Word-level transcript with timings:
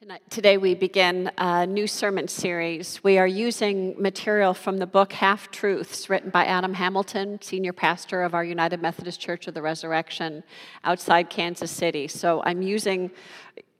Tonight, 0.00 0.22
today, 0.30 0.56
we 0.56 0.74
begin 0.74 1.30
a 1.36 1.66
new 1.66 1.86
sermon 1.86 2.26
series. 2.26 3.04
We 3.04 3.18
are 3.18 3.26
using 3.26 4.00
material 4.00 4.54
from 4.54 4.78
the 4.78 4.86
book 4.86 5.12
Half 5.12 5.50
Truths, 5.50 6.08
written 6.08 6.30
by 6.30 6.46
Adam 6.46 6.72
Hamilton, 6.72 7.38
senior 7.42 7.74
pastor 7.74 8.22
of 8.22 8.32
our 8.32 8.42
United 8.42 8.80
Methodist 8.80 9.20
Church 9.20 9.46
of 9.46 9.52
the 9.52 9.60
Resurrection 9.60 10.42
outside 10.84 11.28
Kansas 11.28 11.70
City. 11.70 12.08
So 12.08 12.42
I'm 12.46 12.62
using, 12.62 13.10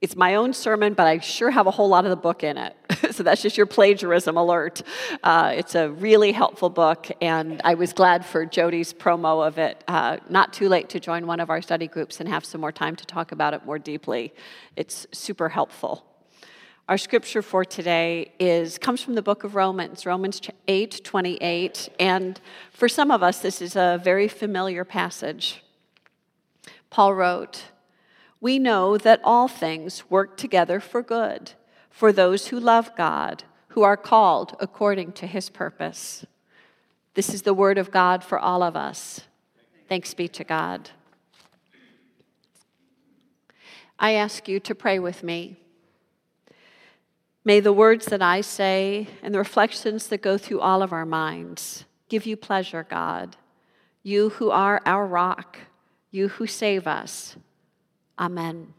it's 0.02 0.14
my 0.14 0.34
own 0.34 0.52
sermon, 0.52 0.92
but 0.92 1.06
I 1.06 1.20
sure 1.20 1.50
have 1.50 1.66
a 1.66 1.70
whole 1.70 1.88
lot 1.88 2.04
of 2.04 2.10
the 2.10 2.16
book 2.16 2.44
in 2.44 2.58
it. 2.58 2.76
so 3.12 3.22
that's 3.22 3.40
just 3.40 3.56
your 3.56 3.64
plagiarism 3.64 4.36
alert. 4.36 4.82
Uh, 5.22 5.54
it's 5.56 5.74
a 5.74 5.88
really 5.88 6.32
helpful 6.32 6.68
book, 6.68 7.10
and 7.22 7.62
I 7.64 7.72
was 7.72 7.94
glad 7.94 8.26
for 8.26 8.44
Jody's 8.44 8.92
promo 8.92 9.46
of 9.46 9.56
it. 9.56 9.82
Uh, 9.88 10.18
not 10.28 10.52
too 10.52 10.68
late 10.68 10.90
to 10.90 11.00
join 11.00 11.26
one 11.26 11.40
of 11.40 11.48
our 11.48 11.62
study 11.62 11.88
groups 11.88 12.20
and 12.20 12.28
have 12.28 12.44
some 12.44 12.60
more 12.60 12.72
time 12.72 12.94
to 12.96 13.06
talk 13.06 13.32
about 13.32 13.54
it 13.54 13.64
more 13.64 13.78
deeply. 13.78 14.34
It's 14.76 15.06
super 15.12 15.48
helpful. 15.48 16.09
Our 16.90 16.98
scripture 16.98 17.40
for 17.40 17.64
today 17.64 18.32
is 18.40 18.76
comes 18.76 19.00
from 19.00 19.14
the 19.14 19.22
book 19.22 19.44
of 19.44 19.54
Romans, 19.54 20.04
Romans 20.04 20.40
8, 20.66 21.04
28. 21.04 21.88
And 22.00 22.40
for 22.72 22.88
some 22.88 23.12
of 23.12 23.22
us, 23.22 23.38
this 23.38 23.62
is 23.62 23.76
a 23.76 24.00
very 24.02 24.26
familiar 24.26 24.84
passage. 24.84 25.62
Paul 26.90 27.14
wrote, 27.14 27.66
We 28.40 28.58
know 28.58 28.98
that 28.98 29.20
all 29.22 29.46
things 29.46 30.10
work 30.10 30.36
together 30.36 30.80
for 30.80 31.00
good 31.00 31.52
for 31.90 32.12
those 32.12 32.48
who 32.48 32.58
love 32.58 32.90
God, 32.96 33.44
who 33.68 33.82
are 33.82 33.96
called 33.96 34.56
according 34.58 35.12
to 35.12 35.28
his 35.28 35.48
purpose. 35.48 36.26
This 37.14 37.32
is 37.32 37.42
the 37.42 37.54
word 37.54 37.78
of 37.78 37.92
God 37.92 38.24
for 38.24 38.36
all 38.36 38.64
of 38.64 38.74
us. 38.74 39.20
Thanks 39.88 40.12
be 40.12 40.26
to 40.26 40.42
God. 40.42 40.90
I 43.96 44.14
ask 44.14 44.48
you 44.48 44.58
to 44.58 44.74
pray 44.74 44.98
with 44.98 45.22
me. 45.22 45.60
May 47.44 47.60
the 47.60 47.72
words 47.72 48.06
that 48.06 48.20
I 48.20 48.42
say 48.42 49.08
and 49.22 49.34
the 49.34 49.38
reflections 49.38 50.08
that 50.08 50.20
go 50.20 50.36
through 50.36 50.60
all 50.60 50.82
of 50.82 50.92
our 50.92 51.06
minds 51.06 51.84
give 52.08 52.26
you 52.26 52.36
pleasure, 52.36 52.86
God. 52.88 53.36
You 54.02 54.30
who 54.30 54.50
are 54.50 54.82
our 54.84 55.06
rock, 55.06 55.58
you 56.10 56.28
who 56.28 56.46
save 56.46 56.86
us. 56.86 57.36
Amen. 58.18 58.74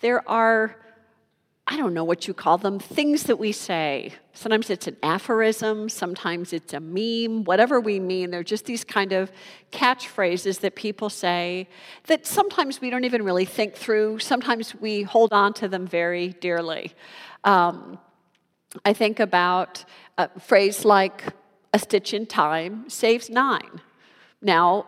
There 0.00 0.26
are 0.28 0.76
I 1.70 1.76
don't 1.76 1.92
know 1.92 2.02
what 2.02 2.26
you 2.26 2.32
call 2.32 2.56
them, 2.56 2.78
things 2.78 3.24
that 3.24 3.38
we 3.38 3.52
say. 3.52 4.14
Sometimes 4.32 4.70
it's 4.70 4.86
an 4.86 4.96
aphorism, 5.02 5.90
sometimes 5.90 6.54
it's 6.54 6.72
a 6.72 6.80
meme, 6.80 7.44
whatever 7.44 7.78
we 7.78 8.00
mean. 8.00 8.30
They're 8.30 8.42
just 8.42 8.64
these 8.64 8.84
kind 8.84 9.12
of 9.12 9.30
catchphrases 9.70 10.60
that 10.60 10.76
people 10.76 11.10
say 11.10 11.68
that 12.06 12.26
sometimes 12.26 12.80
we 12.80 12.88
don't 12.88 13.04
even 13.04 13.22
really 13.22 13.44
think 13.44 13.74
through. 13.74 14.18
Sometimes 14.18 14.74
we 14.74 15.02
hold 15.02 15.34
on 15.34 15.52
to 15.54 15.68
them 15.68 15.86
very 15.86 16.28
dearly. 16.40 16.94
Um, 17.44 17.98
I 18.86 18.94
think 18.94 19.20
about 19.20 19.84
a 20.16 20.40
phrase 20.40 20.86
like, 20.86 21.22
a 21.74 21.78
stitch 21.78 22.14
in 22.14 22.24
time 22.24 22.88
saves 22.88 23.28
nine. 23.28 23.82
Now, 24.40 24.86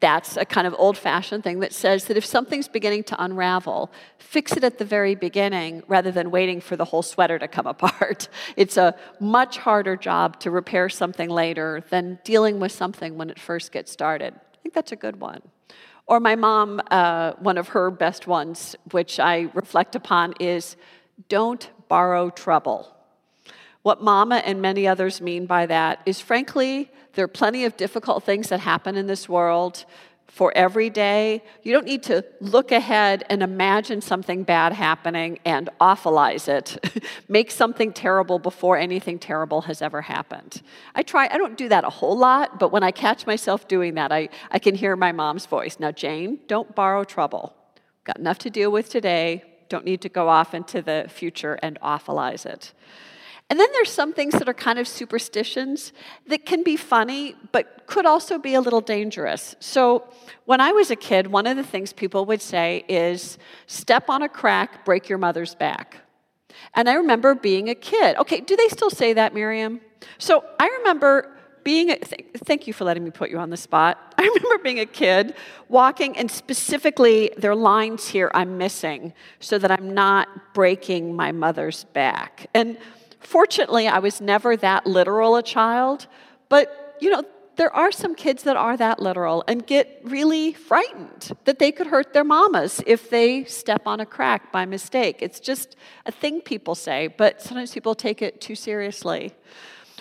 that's 0.00 0.36
a 0.36 0.44
kind 0.44 0.66
of 0.66 0.74
old 0.76 0.98
fashioned 0.98 1.42
thing 1.42 1.60
that 1.60 1.72
says 1.72 2.04
that 2.04 2.16
if 2.16 2.24
something's 2.24 2.68
beginning 2.68 3.04
to 3.04 3.22
unravel, 3.22 3.90
fix 4.18 4.52
it 4.52 4.62
at 4.62 4.78
the 4.78 4.84
very 4.84 5.14
beginning 5.14 5.82
rather 5.88 6.12
than 6.12 6.30
waiting 6.30 6.60
for 6.60 6.76
the 6.76 6.84
whole 6.84 7.02
sweater 7.02 7.38
to 7.38 7.48
come 7.48 7.66
apart. 7.74 8.28
It's 8.56 8.76
a 8.76 8.94
much 9.18 9.58
harder 9.58 9.96
job 9.96 10.38
to 10.40 10.50
repair 10.50 10.88
something 10.88 11.30
later 11.30 11.84
than 11.90 12.18
dealing 12.22 12.60
with 12.60 12.72
something 12.72 13.16
when 13.16 13.30
it 13.30 13.38
first 13.38 13.72
gets 13.72 13.90
started. 13.90 14.34
I 14.34 14.56
think 14.62 14.74
that's 14.74 14.92
a 14.92 14.96
good 14.96 15.20
one. 15.20 15.40
Or 16.06 16.20
my 16.20 16.36
mom, 16.36 16.80
uh, 16.90 17.32
one 17.38 17.58
of 17.58 17.68
her 17.68 17.90
best 17.90 18.26
ones, 18.26 18.76
which 18.92 19.20
I 19.20 19.50
reflect 19.54 19.94
upon, 19.94 20.34
is 20.40 20.76
don't 21.28 21.68
borrow 21.88 22.30
trouble. 22.30 22.94
What 23.82 24.02
Mama 24.02 24.36
and 24.36 24.60
many 24.60 24.86
others 24.86 25.20
mean 25.20 25.46
by 25.46 25.66
that 25.66 26.02
is, 26.04 26.20
frankly, 26.20 26.90
there 27.14 27.24
are 27.24 27.28
plenty 27.28 27.64
of 27.64 27.76
difficult 27.76 28.24
things 28.24 28.48
that 28.48 28.60
happen 28.60 28.96
in 28.96 29.06
this 29.06 29.28
world 29.28 29.84
for 30.26 30.52
every 30.54 30.90
day. 30.90 31.42
You 31.62 31.72
don't 31.72 31.86
need 31.86 32.02
to 32.04 32.24
look 32.40 32.70
ahead 32.70 33.24
and 33.30 33.42
imagine 33.42 34.00
something 34.00 34.44
bad 34.44 34.72
happening 34.72 35.38
and 35.44 35.70
awfulize 35.80 36.48
it. 36.48 37.04
Make 37.28 37.50
something 37.50 37.92
terrible 37.92 38.38
before 38.38 38.76
anything 38.76 39.18
terrible 39.18 39.62
has 39.62 39.80
ever 39.80 40.02
happened. 40.02 40.62
I 40.94 41.02
try, 41.02 41.28
I 41.32 41.38
don't 41.38 41.56
do 41.56 41.68
that 41.70 41.84
a 41.84 41.90
whole 41.90 42.16
lot, 42.16 42.58
but 42.60 42.70
when 42.70 42.82
I 42.82 42.90
catch 42.90 43.26
myself 43.26 43.66
doing 43.68 43.94
that, 43.94 44.12
I, 44.12 44.28
I 44.50 44.58
can 44.58 44.74
hear 44.74 44.94
my 44.96 45.12
mom's 45.12 45.46
voice. 45.46 45.78
Now, 45.80 45.92
Jane, 45.92 46.40
don't 46.46 46.74
borrow 46.74 47.04
trouble. 47.04 47.54
Got 48.04 48.18
enough 48.18 48.38
to 48.40 48.50
deal 48.50 48.70
with 48.70 48.90
today. 48.90 49.42
Don't 49.68 49.84
need 49.84 50.02
to 50.02 50.08
go 50.08 50.28
off 50.28 50.54
into 50.54 50.82
the 50.82 51.06
future 51.08 51.58
and 51.62 51.80
awfulize 51.80 52.44
it. 52.46 52.72
And 53.50 53.58
then 53.58 53.68
there's 53.72 53.90
some 53.90 54.12
things 54.12 54.34
that 54.34 54.48
are 54.48 54.54
kind 54.54 54.78
of 54.78 54.86
superstitions 54.86 55.92
that 56.26 56.44
can 56.44 56.62
be 56.62 56.76
funny, 56.76 57.34
but 57.50 57.86
could 57.86 58.04
also 58.04 58.38
be 58.38 58.52
a 58.54 58.60
little 58.60 58.82
dangerous. 58.82 59.56
So 59.58 60.06
when 60.44 60.60
I 60.60 60.72
was 60.72 60.90
a 60.90 60.96
kid, 60.96 61.28
one 61.28 61.46
of 61.46 61.56
the 61.56 61.64
things 61.64 61.94
people 61.94 62.26
would 62.26 62.42
say 62.42 62.84
is 62.88 63.38
step 63.66 64.10
on 64.10 64.22
a 64.22 64.28
crack, 64.28 64.84
break 64.84 65.08
your 65.08 65.16
mother's 65.16 65.54
back. 65.54 65.96
And 66.74 66.90
I 66.90 66.94
remember 66.94 67.34
being 67.34 67.70
a 67.70 67.74
kid. 67.74 68.16
Okay, 68.18 68.40
do 68.40 68.54
they 68.54 68.68
still 68.68 68.90
say 68.90 69.14
that, 69.14 69.32
Miriam? 69.32 69.80
So 70.18 70.44
I 70.60 70.66
remember 70.78 71.34
being, 71.64 71.90
a, 71.90 71.96
th- 71.96 72.26
thank 72.44 72.66
you 72.66 72.72
for 72.72 72.84
letting 72.84 73.04
me 73.04 73.10
put 73.10 73.30
you 73.30 73.38
on 73.38 73.50
the 73.50 73.56
spot. 73.56 74.14
I 74.18 74.22
remember 74.22 74.62
being 74.62 74.80
a 74.80 74.86
kid 74.86 75.34
walking, 75.68 76.16
and 76.18 76.30
specifically, 76.30 77.30
there 77.38 77.50
are 77.50 77.56
lines 77.56 78.08
here 78.08 78.30
I'm 78.34 78.58
missing 78.58 79.14
so 79.40 79.58
that 79.58 79.70
I'm 79.70 79.94
not 79.94 80.54
breaking 80.54 81.16
my 81.16 81.32
mother's 81.32 81.84
back. 81.84 82.48
And 82.54 82.78
Fortunately, 83.20 83.88
I 83.88 83.98
was 83.98 84.20
never 84.20 84.56
that 84.56 84.86
literal 84.86 85.36
a 85.36 85.42
child, 85.42 86.06
but 86.48 86.96
you 87.00 87.10
know, 87.10 87.24
there 87.58 87.74
are 87.74 87.90
some 87.90 88.14
kids 88.14 88.44
that 88.44 88.56
are 88.56 88.76
that 88.76 89.02
literal 89.02 89.42
and 89.48 89.66
get 89.66 90.00
really 90.04 90.52
frightened 90.52 91.36
that 91.44 91.58
they 91.58 91.72
could 91.72 91.88
hurt 91.88 92.12
their 92.12 92.22
mamas 92.22 92.80
if 92.86 93.10
they 93.10 93.44
step 93.44 93.82
on 93.84 93.98
a 93.98 94.06
crack 94.06 94.52
by 94.52 94.64
mistake. 94.64 95.18
It's 95.20 95.40
just 95.40 95.74
a 96.06 96.12
thing 96.12 96.40
people 96.40 96.76
say, 96.76 97.08
but 97.08 97.42
sometimes 97.42 97.74
people 97.74 97.96
take 97.96 98.22
it 98.22 98.40
too 98.40 98.54
seriously. 98.54 99.34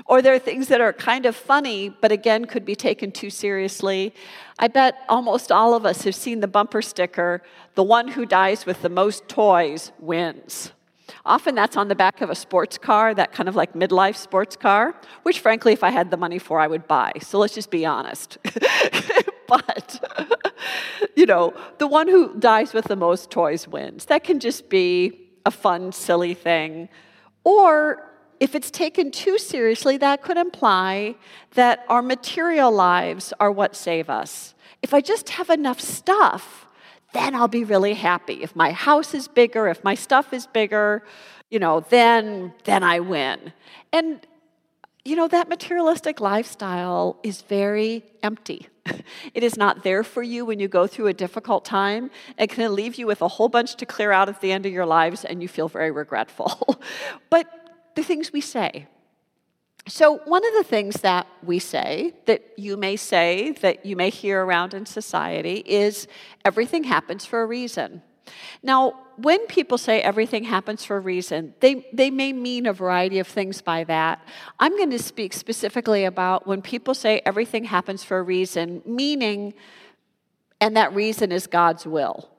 Or 0.05 0.21
there 0.21 0.35
are 0.35 0.39
things 0.39 0.67
that 0.67 0.81
are 0.81 0.93
kind 0.93 1.25
of 1.25 1.35
funny, 1.35 1.89
but 1.89 2.11
again 2.11 2.45
could 2.45 2.63
be 2.63 2.75
taken 2.75 3.11
too 3.11 3.31
seriously. 3.31 4.13
I 4.59 4.67
bet 4.67 4.95
almost 5.09 5.51
all 5.51 5.73
of 5.73 5.83
us 5.83 6.03
have 6.03 6.13
seen 6.13 6.41
the 6.41 6.47
bumper 6.47 6.83
sticker 6.83 7.41
the 7.73 7.83
one 7.83 8.09
who 8.09 8.25
dies 8.27 8.67
with 8.67 8.83
the 8.83 8.89
most 8.89 9.27
toys 9.27 9.91
wins. 9.99 10.71
Often 11.25 11.55
that's 11.55 11.77
on 11.77 11.87
the 11.87 11.95
back 11.95 12.21
of 12.21 12.29
a 12.29 12.35
sports 12.35 12.77
car, 12.77 13.13
that 13.13 13.31
kind 13.31 13.49
of 13.49 13.55
like 13.55 13.73
midlife 13.73 14.15
sports 14.15 14.55
car, 14.55 14.95
which 15.23 15.39
frankly, 15.39 15.73
if 15.73 15.83
I 15.83 15.89
had 15.89 16.11
the 16.11 16.17
money 16.17 16.39
for, 16.39 16.59
I 16.59 16.67
would 16.67 16.87
buy. 16.87 17.13
So 17.21 17.39
let's 17.39 17.53
just 17.53 17.71
be 17.71 17.85
honest. 17.85 18.37
but, 19.47 20.03
you 21.15 21.25
know, 21.25 21.53
the 21.77 21.87
one 21.87 22.07
who 22.07 22.37
dies 22.39 22.73
with 22.73 22.85
the 22.85 22.95
most 22.95 23.31
toys 23.31 23.67
wins. 23.67 24.05
That 24.05 24.23
can 24.23 24.39
just 24.39 24.69
be 24.69 25.29
a 25.45 25.51
fun, 25.51 25.91
silly 25.91 26.33
thing. 26.33 26.89
Or 27.43 28.03
if 28.39 28.53
it's 28.53 28.69
taken 28.69 29.11
too 29.11 29.37
seriously, 29.37 29.97
that 29.97 30.21
could 30.21 30.37
imply 30.37 31.15
that 31.51 31.85
our 31.89 32.01
material 32.01 32.71
lives 32.71 33.33
are 33.39 33.51
what 33.51 33.75
save 33.75 34.09
us. 34.09 34.53
If 34.81 34.93
I 34.93 35.01
just 35.01 35.29
have 35.29 35.49
enough 35.49 35.79
stuff, 35.79 36.66
then 37.17 37.33
I'll 37.33 37.47
be 37.47 37.63
really 37.63 37.95
happy. 37.95 38.43
If 38.43 38.55
my 38.55 38.71
house 38.71 39.13
is 39.15 39.27
bigger, 39.27 39.67
if 39.67 39.83
my 39.83 39.95
stuff 39.95 40.33
is 40.33 40.45
bigger, 40.45 41.03
you 41.49 41.59
know, 41.59 41.79
then 41.89 42.53
then 42.63 42.83
I 42.83 42.99
win. 42.99 43.53
And 43.91 44.25
you 45.03 45.15
know, 45.15 45.27
that 45.29 45.47
materialistic 45.47 46.19
lifestyle 46.19 47.17
is 47.23 47.41
very 47.41 48.03
empty. 48.21 48.67
It 49.33 49.43
is 49.43 49.55
not 49.57 49.83
there 49.83 50.03
for 50.03 50.23
you 50.23 50.45
when 50.45 50.59
you 50.59 50.67
go 50.67 50.87
through 50.87 51.07
a 51.07 51.13
difficult 51.13 51.63
time. 51.65 52.09
It 52.37 52.49
can 52.49 52.73
leave 52.73 52.95
you 52.95 53.05
with 53.07 53.21
a 53.21 53.27
whole 53.27 53.49
bunch 53.49 53.75
to 53.75 53.85
clear 53.85 54.11
out 54.11 54.27
at 54.29 54.41
the 54.41 54.51
end 54.51 54.65
of 54.65 54.71
your 54.71 54.85
lives 54.85 55.25
and 55.25 55.41
you 55.41 55.47
feel 55.47 55.67
very 55.67 55.91
regretful. 55.91 56.51
but 57.29 57.45
the 57.95 58.03
things 58.03 58.33
we 58.33 58.41
say, 58.41 58.87
so, 59.87 60.17
one 60.25 60.45
of 60.45 60.53
the 60.53 60.63
things 60.63 61.01
that 61.01 61.27
we 61.43 61.59
say, 61.59 62.13
that 62.25 62.43
you 62.57 62.75
may 62.75 62.95
say, 62.97 63.51
that 63.61 63.85
you 63.85 63.95
may 63.95 64.09
hear 64.09 64.43
around 64.43 64.73
in 64.73 64.85
society, 64.85 65.63
is 65.65 66.07
everything 66.43 66.83
happens 66.83 67.25
for 67.25 67.41
a 67.41 67.45
reason. 67.45 68.01
Now, 68.61 68.93
when 69.15 69.45
people 69.47 69.77
say 69.77 70.01
everything 70.01 70.43
happens 70.43 70.83
for 70.83 70.97
a 70.97 70.99
reason, 70.99 71.53
they, 71.61 71.87
they 71.93 72.11
may 72.11 72.33
mean 72.33 72.65
a 72.65 72.73
variety 72.73 73.19
of 73.19 73.27
things 73.27 73.61
by 73.61 73.85
that. 73.85 74.27
I'm 74.59 74.75
going 74.75 74.91
to 74.91 74.99
speak 74.99 75.33
specifically 75.33 76.03
about 76.03 76.45
when 76.45 76.61
people 76.61 76.93
say 76.93 77.21
everything 77.25 77.63
happens 77.63 78.03
for 78.03 78.19
a 78.19 78.23
reason, 78.23 78.81
meaning, 78.85 79.53
and 80.59 80.75
that 80.75 80.93
reason 80.93 81.31
is 81.31 81.47
God's 81.47 81.85
will. 81.85 82.29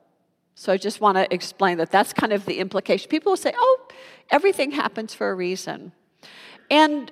So 0.54 0.72
I 0.72 0.76
just 0.76 1.00
want 1.00 1.16
to 1.16 1.32
explain 1.32 1.78
that 1.78 1.90
that's 1.90 2.12
kind 2.12 2.32
of 2.32 2.44
the 2.44 2.58
implication. 2.58 3.08
People 3.08 3.32
will 3.32 3.36
say, 3.36 3.54
oh, 3.56 3.88
everything 4.30 4.72
happens 4.72 5.14
for 5.14 5.30
a 5.30 5.34
reason. 5.34 5.92
And 6.70 7.10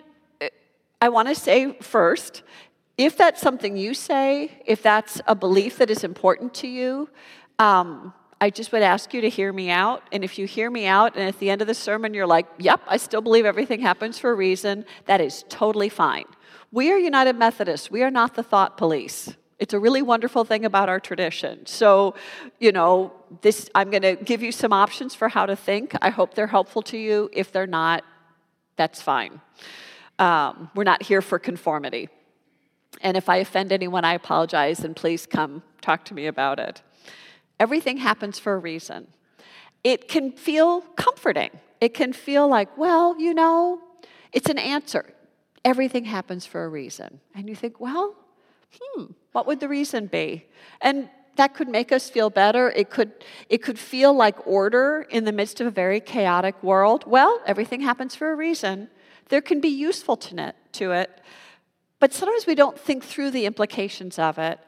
I 1.01 1.09
want 1.09 1.29
to 1.29 1.35
say 1.35 1.73
first 1.81 2.43
if 2.99 3.17
that's 3.17 3.43
something 3.43 3.77
you 3.77 3.93
say, 3.93 4.63
if 4.65 4.83
that's 4.83 5.21
a 5.27 5.35
belief 5.35 5.79
that 5.79 5.91
is 5.91 6.03
important 6.03 6.55
to 6.55 6.67
you, 6.67 7.11
um, 7.59 8.15
I 8.41 8.51
just 8.51 8.73
would 8.73 8.83
ask 8.83 9.13
you 9.13 9.21
to 9.21 9.29
hear 9.29 9.53
me 9.53 9.71
out. 9.71 10.03
And 10.13 10.25
if 10.25 10.39
you 10.39 10.47
hear 10.47 10.71
me 10.71 10.87
out 10.87 11.15
and 11.15 11.29
at 11.29 11.39
the 11.39 11.51
end 11.51 11.61
of 11.61 11.69
the 11.69 11.75
sermon 11.75 12.15
you're 12.15 12.27
like, 12.27 12.47
yep, 12.59 12.81
I 12.87 12.97
still 12.97 13.21
believe 13.21 13.45
everything 13.45 13.81
happens 13.81 14.19
for 14.19 14.31
a 14.31 14.35
reason, 14.35 14.85
that 15.07 15.21
is 15.21 15.45
totally 15.49 15.89
fine. 15.89 16.25
We 16.73 16.91
are 16.91 16.99
United 16.99 17.37
Methodists. 17.37 17.91
We 17.91 18.03
are 18.03 18.11
not 18.11 18.35
the 18.35 18.43
thought 18.43 18.77
police. 18.77 19.35
It's 19.59 19.73
a 19.73 19.79
really 19.79 20.03
wonderful 20.03 20.45
thing 20.45 20.67
about 20.67 20.89
our 20.89 21.01
tradition. 21.01 21.65
So, 21.65 22.15
you 22.61 22.73
know, 22.73 23.13
this 23.41 23.71
I'm 23.75 23.91
going 23.91 24.03
to 24.03 24.17
give 24.17 24.43
you 24.43 24.53
some 24.53 24.73
options 24.73 25.15
for 25.15 25.29
how 25.29 25.47
to 25.47 25.57
think. 25.57 25.95
I 26.03 26.11
hope 26.11 26.35
they're 26.35 26.47
helpful 26.47 26.83
to 26.83 26.99
you. 26.99 27.31
If 27.33 27.53
they're 27.53 27.67
not, 27.67 28.05
that's 28.77 29.01
fine. 29.01 29.41
Um, 30.19 30.71
we're 30.75 30.85
not 30.85 31.03
here 31.03 31.23
for 31.23 31.39
conformity. 31.39 32.09
And 33.01 33.17
if 33.17 33.29
I 33.29 33.37
offend 33.37 33.73
anyone, 33.73 34.05
I 34.05 34.15
apologize, 34.15 34.81
and 34.81 34.97
please 34.97 35.27
come 35.27 35.63
talk 35.81 36.05
to 36.07 36.15
me 36.15 36.27
about 36.27 36.59
it. 36.59 36.83
Everything 37.61 37.99
happens 37.99 38.39
for 38.39 38.55
a 38.55 38.59
reason. 38.59 39.09
It 39.85 40.09
can 40.09 40.33
feel 40.33 40.81
comforting. 40.97 41.51
It 41.81 41.95
can 41.95 42.13
feel 42.13 42.49
like, 42.49 42.77
well, 42.77 43.19
you 43.21 43.35
know, 43.35 43.81
it's 44.33 44.49
an 44.49 44.59
answer. 44.59 45.05
Everything 45.65 46.05
happens 46.05 46.47
for 46.47 46.65
a 46.65 46.69
reason. 46.69 47.21
And 47.35 47.49
you 47.49 47.55
think, 47.55 47.81
well, 47.81 48.15
hmm, 48.81 49.05
what 49.33 49.47
would 49.47 49.61
the 49.61 49.69
reason 49.69 50.07
be? 50.07 50.47
And 50.81 51.09
that 51.37 51.55
could 51.55 51.69
make 51.69 51.93
us 51.93 52.09
feel 52.09 52.31
better. 52.31 52.71
It 52.71 52.91
could, 52.91 53.13
it 53.49 53.59
could 53.59 53.79
feel 53.79 54.15
like 54.15 54.47
order 54.47 55.07
in 55.11 55.25
the 55.25 55.33
midst 55.33 55.61
of 55.61 55.67
a 55.67 55.71
very 55.71 56.01
chaotic 56.01 56.63
world. 56.63 57.05
Well, 57.07 57.41
everything 57.47 57.83
happens 57.83 58.15
for 58.15 58.33
a 58.33 58.35
reason. 58.35 58.89
There 59.29 59.41
can 59.41 59.61
be 59.61 59.69
useful 59.69 60.17
to 60.17 60.93
it, 60.93 61.21
but 61.99 62.13
sometimes 62.13 62.47
we 62.47 62.55
don't 62.55 62.79
think 62.79 63.05
through 63.05 63.31
the 63.31 63.47
implications 63.47 64.19
of 64.19 64.39
it. 64.39 64.59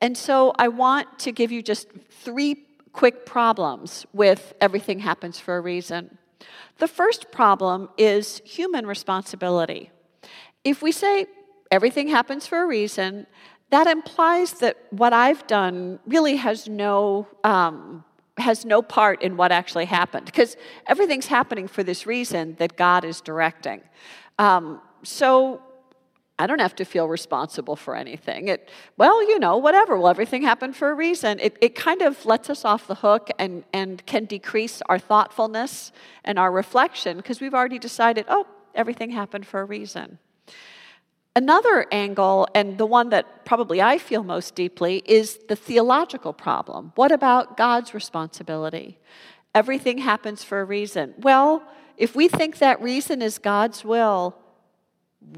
And 0.00 0.18
so 0.18 0.52
I 0.58 0.68
want 0.68 1.18
to 1.20 1.32
give 1.32 1.52
you 1.52 1.62
just 1.62 1.88
three 2.10 2.66
quick 2.92 3.24
problems 3.24 4.04
with 4.12 4.52
everything 4.60 4.98
happens 4.98 5.38
for 5.38 5.56
a 5.56 5.60
reason. 5.60 6.18
The 6.78 6.88
first 6.88 7.30
problem 7.30 7.88
is 7.96 8.42
human 8.44 8.86
responsibility. 8.86 9.90
If 10.64 10.82
we 10.82 10.92
say 10.92 11.26
everything 11.70 12.08
happens 12.08 12.46
for 12.46 12.62
a 12.62 12.66
reason, 12.66 13.26
that 13.70 13.86
implies 13.86 14.54
that 14.54 14.76
what 14.90 15.12
I've 15.12 15.46
done 15.46 15.98
really 16.06 16.36
has 16.36 16.68
no 16.68 17.26
um, 17.42 18.04
has 18.42 18.64
no 18.64 18.82
part 18.82 19.22
in 19.22 19.36
what 19.36 19.52
actually 19.52 19.86
happened 19.86 20.26
because 20.26 20.56
everything's 20.86 21.26
happening 21.26 21.66
for 21.68 21.82
this 21.82 22.06
reason 22.06 22.56
that 22.58 22.76
God 22.76 23.04
is 23.04 23.20
directing. 23.20 23.80
Um, 24.38 24.80
so 25.02 25.62
I 26.38 26.46
don't 26.46 26.60
have 26.60 26.74
to 26.76 26.84
feel 26.84 27.08
responsible 27.08 27.76
for 27.76 27.94
anything. 27.94 28.48
It, 28.48 28.68
well, 28.96 29.22
you 29.28 29.38
know, 29.38 29.58
whatever. 29.58 29.96
Well, 29.96 30.08
everything 30.08 30.42
happened 30.42 30.74
for 30.74 30.90
a 30.90 30.94
reason. 30.94 31.38
It, 31.38 31.56
it 31.60 31.74
kind 31.74 32.02
of 32.02 32.24
lets 32.26 32.50
us 32.50 32.64
off 32.64 32.86
the 32.86 32.96
hook 32.96 33.30
and, 33.38 33.64
and 33.72 34.04
can 34.06 34.24
decrease 34.24 34.82
our 34.86 34.98
thoughtfulness 34.98 35.92
and 36.24 36.38
our 36.38 36.50
reflection 36.50 37.18
because 37.18 37.40
we've 37.40 37.54
already 37.54 37.78
decided, 37.78 38.24
oh, 38.28 38.46
everything 38.74 39.10
happened 39.10 39.46
for 39.46 39.60
a 39.60 39.64
reason. 39.64 40.18
Another 41.34 41.86
angle, 41.90 42.46
and 42.54 42.76
the 42.76 42.84
one 42.84 43.08
that 43.08 43.46
probably 43.46 43.80
I 43.80 43.96
feel 43.96 44.22
most 44.22 44.54
deeply, 44.54 45.02
is 45.06 45.38
the 45.48 45.56
theological 45.56 46.34
problem. 46.34 46.92
What 46.94 47.10
about 47.10 47.56
God's 47.56 47.94
responsibility? 47.94 48.98
Everything 49.54 49.98
happens 49.98 50.44
for 50.44 50.60
a 50.60 50.64
reason. 50.64 51.14
Well, 51.16 51.62
if 51.96 52.14
we 52.14 52.28
think 52.28 52.58
that 52.58 52.82
reason 52.82 53.22
is 53.22 53.38
God's 53.38 53.82
will, 53.82 54.36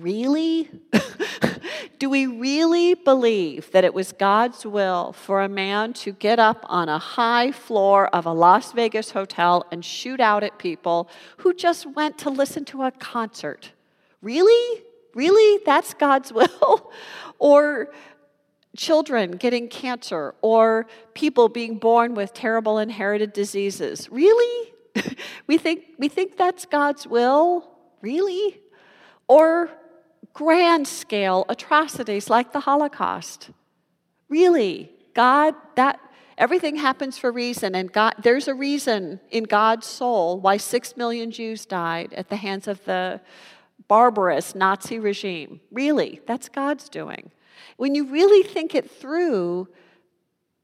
really? 0.01 0.69
Do 2.01 2.11
we 2.11 2.27
really 2.27 2.95
believe 2.95 3.71
that 3.71 3.85
it 3.85 3.95
was 3.95 4.11
God's 4.11 4.67
will 4.67 5.13
for 5.13 5.43
a 5.43 5.49
man 5.49 5.93
to 5.95 6.13
get 6.13 6.41
up 6.41 6.65
on 6.69 6.89
a 6.89 6.99
high 6.99 7.53
floor 7.53 8.09
of 8.09 8.27
a 8.27 8.33
Las 8.33 8.73
Vegas 8.73 9.13
hotel 9.13 9.65
and 9.71 9.85
shoot 9.85 10.21
out 10.21 10.43
at 10.43 10.59
people 10.59 11.09
who 11.39 11.55
just 11.55 11.87
went 11.95 12.19
to 12.19 12.31
listen 12.31 12.65
to 12.67 12.83
a 12.83 12.91
concert? 12.91 13.73
Really? 14.23 14.83
Really? 15.15 15.63
That's 15.65 15.95
God's 15.95 16.33
will? 16.35 16.91
or 17.39 17.91
children 18.77 19.33
getting 19.33 19.69
cancer 19.69 20.35
or 20.43 20.87
people 21.15 21.49
being 21.49 21.79
born 21.79 22.15
with 22.15 22.33
terrible 22.33 22.79
inherited 22.79 23.33
diseases. 23.33 24.09
Really? 24.11 24.73
we 25.47 25.59
think 25.59 25.85
we 25.99 26.09
think 26.09 26.37
that's 26.37 26.67
God's 26.67 27.07
will? 27.07 27.71
Really? 28.01 28.61
Or 29.29 29.71
grand 30.33 30.89
scale 30.89 31.45
atrocities 31.49 32.29
like 32.29 32.53
the 32.53 32.61
Holocaust. 32.61 33.51
Really? 34.29 34.91
God 35.15 35.55
that 35.77 36.01
everything 36.37 36.75
happens 36.75 37.17
for 37.17 37.31
reason 37.31 37.77
and 37.77 37.93
God 37.93 38.15
there's 38.21 38.49
a 38.49 38.55
reason 38.55 39.21
in 39.31 39.45
God's 39.45 39.87
soul 39.87 40.41
why 40.41 40.57
6 40.57 40.97
million 40.97 41.31
Jews 41.31 41.65
died 41.65 42.13
at 42.15 42.29
the 42.29 42.37
hands 42.37 42.67
of 42.67 42.85
the 42.85 43.21
barbarous 43.95 44.57
Nazi 44.57 44.99
regime. 44.99 45.61
Really, 45.71 46.21
that's 46.27 46.49
God's 46.49 46.89
doing. 46.89 47.31
When 47.77 47.95
you 47.95 48.05
really 48.09 48.43
think 48.43 48.75
it 48.75 48.91
through, 48.91 49.69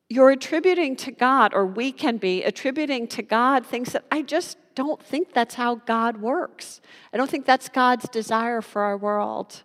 you're 0.09 0.31
attributing 0.31 0.97
to 0.97 1.13
God, 1.13 1.55
or 1.55 1.65
we 1.65 1.93
can 1.93 2.17
be 2.17 2.43
attributing 2.43 3.07
to 3.07 3.23
God 3.23 3.65
things 3.65 3.93
that 3.93 4.05
I 4.11 4.23
just 4.23 4.59
don't 4.75 5.01
think 5.01 5.33
that's 5.33 5.55
how 5.55 5.77
God 5.77 6.17
works. 6.17 6.81
I 7.13 7.19
don't 7.19 7.31
think 7.31 7.47
that's 7.47 7.69
God's 7.69 8.09
desire 8.09 8.61
for 8.61 8.83
our 8.83 8.97
world. 8.97 9.63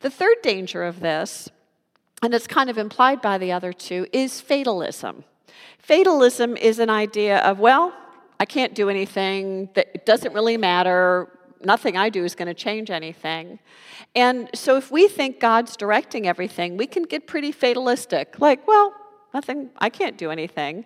The 0.00 0.10
third 0.10 0.38
danger 0.42 0.82
of 0.82 0.98
this, 0.98 1.48
and 2.24 2.34
it's 2.34 2.48
kind 2.48 2.68
of 2.68 2.76
implied 2.76 3.22
by 3.22 3.38
the 3.38 3.52
other 3.52 3.72
two, 3.72 4.08
is 4.12 4.40
fatalism. 4.40 5.22
Fatalism 5.78 6.56
is 6.56 6.80
an 6.80 6.90
idea 6.90 7.38
of, 7.38 7.60
well, 7.60 7.92
I 8.40 8.46
can't 8.46 8.74
do 8.74 8.88
anything, 8.88 9.68
that 9.74 9.86
it 9.94 10.04
doesn't 10.04 10.34
really 10.34 10.56
matter, 10.56 11.28
nothing 11.62 11.96
I 11.96 12.08
do 12.08 12.24
is 12.24 12.34
going 12.34 12.48
to 12.48 12.54
change 12.54 12.90
anything. 12.90 13.58
And 14.14 14.50
so 14.54 14.76
if 14.76 14.90
we 14.90 15.08
think 15.08 15.40
God's 15.40 15.76
directing 15.76 16.26
everything, 16.26 16.76
we 16.76 16.86
can 16.86 17.04
get 17.04 17.26
pretty 17.26 17.52
fatalistic. 17.52 18.40
Like, 18.40 18.66
well, 18.66 18.94
nothing, 19.32 19.70
I 19.78 19.90
can't 19.90 20.18
do 20.18 20.30
anything. 20.30 20.84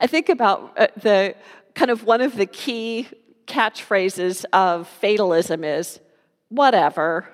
I 0.00 0.06
think 0.06 0.28
about 0.28 0.72
uh, 0.78 0.88
the 0.96 1.34
kind 1.74 1.90
of 1.90 2.04
one 2.04 2.20
of 2.20 2.36
the 2.36 2.46
key 2.46 3.08
catchphrases 3.46 4.44
of 4.52 4.88
fatalism 4.88 5.64
is 5.64 6.00
whatever. 6.48 7.28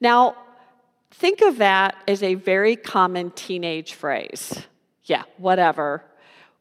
Now, 0.00 0.36
think 1.10 1.40
of 1.40 1.58
that 1.58 1.96
as 2.06 2.22
a 2.22 2.34
very 2.34 2.76
common 2.76 3.30
teenage 3.30 3.94
phrase. 3.94 4.66
Yeah, 5.04 5.22
whatever. 5.38 6.04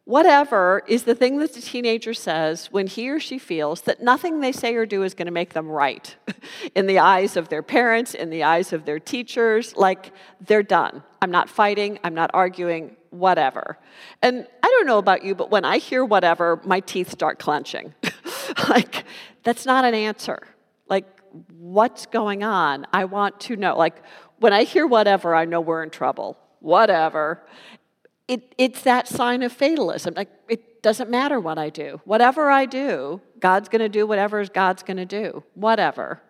Whatever 0.06 0.84
is 0.86 1.04
the 1.04 1.16
thing 1.16 1.40
that 1.40 1.56
the 1.56 1.62
teenager 1.62 2.14
says 2.14 2.68
when 2.68 2.86
he 2.86 3.10
or 3.10 3.20
she 3.20 3.40
feels 3.40 3.82
that 3.82 4.04
nothing 4.04 4.40
they 4.40 4.52
say 4.52 4.76
or 4.76 4.86
do 4.86 5.02
is 5.02 5.16
going 5.16 5.26
to 5.26 5.32
make 5.32 5.54
them 5.54 5.68
right 5.68 6.16
in 6.76 6.86
the 6.86 7.00
eyes 7.00 7.36
of 7.36 7.50
their 7.50 7.64
parents, 7.64 8.14
in 8.14 8.30
the 8.30 8.44
eyes 8.44 8.72
of 8.72 8.86
their 8.86 9.00
teachers, 9.00 9.76
like 9.76 10.14
they're 10.42 10.62
done. 10.62 11.02
I'm 11.24 11.32
not 11.32 11.50
fighting, 11.50 11.98
I'm 12.04 12.14
not 12.14 12.30
arguing, 12.36 12.96
whatever. 13.10 13.80
And 14.22 14.46
I 14.62 14.68
don't 14.68 14.86
know 14.86 15.00
about 15.00 15.24
you, 15.24 15.34
but 15.34 15.50
when 15.50 15.66
I 15.66 15.80
hear 15.80 16.06
whatever, 16.06 16.62
my 16.64 16.82
teeth 16.82 17.10
start 17.10 17.40
clenching. 17.40 17.96
like, 18.70 19.06
that's 19.42 19.66
not 19.66 19.86
an 19.86 19.96
answer. 19.96 20.40
Like, 20.88 21.08
what's 21.58 22.06
going 22.06 22.44
on? 22.44 22.86
I 22.94 23.06
want 23.06 23.40
to 23.42 23.56
know. 23.56 23.76
Like, 23.76 24.04
when 24.38 24.54
I 24.54 24.66
hear 24.66 24.86
whatever, 24.86 25.34
I 25.34 25.46
know 25.46 25.62
we're 25.62 25.82
in 25.82 25.90
trouble. 25.90 26.38
Whatever 26.60 27.42
it, 28.28 28.56
it's 28.58 28.82
that 28.84 29.08
sign 29.08 29.44
of 29.44 29.52
fatalism. 29.52 30.14
Like, 30.16 30.30
it 30.48 30.82
doesn't 30.82 31.10
matter 31.10 31.40
what 31.40 31.58
I 31.58 31.70
do. 31.70 32.02
Whatever 32.06 32.50
I 32.50 32.66
do, 32.66 33.22
God's 33.40 33.70
going 33.70 33.82
to 33.82 33.90
do 33.90 34.08
whatever 34.08 34.44
God's 34.46 34.84
going 34.84 34.98
to 34.98 35.06
do. 35.06 35.44
Whatever. 35.54 36.22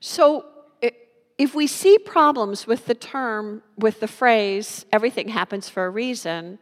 So, 0.00 0.46
if 1.38 1.54
we 1.54 1.66
see 1.66 1.98
problems 1.98 2.66
with 2.66 2.86
the 2.86 2.94
term, 2.94 3.62
with 3.76 4.00
the 4.00 4.08
phrase, 4.08 4.86
everything 4.92 5.28
happens 5.28 5.68
for 5.68 5.86
a 5.86 5.90
reason, 5.90 6.58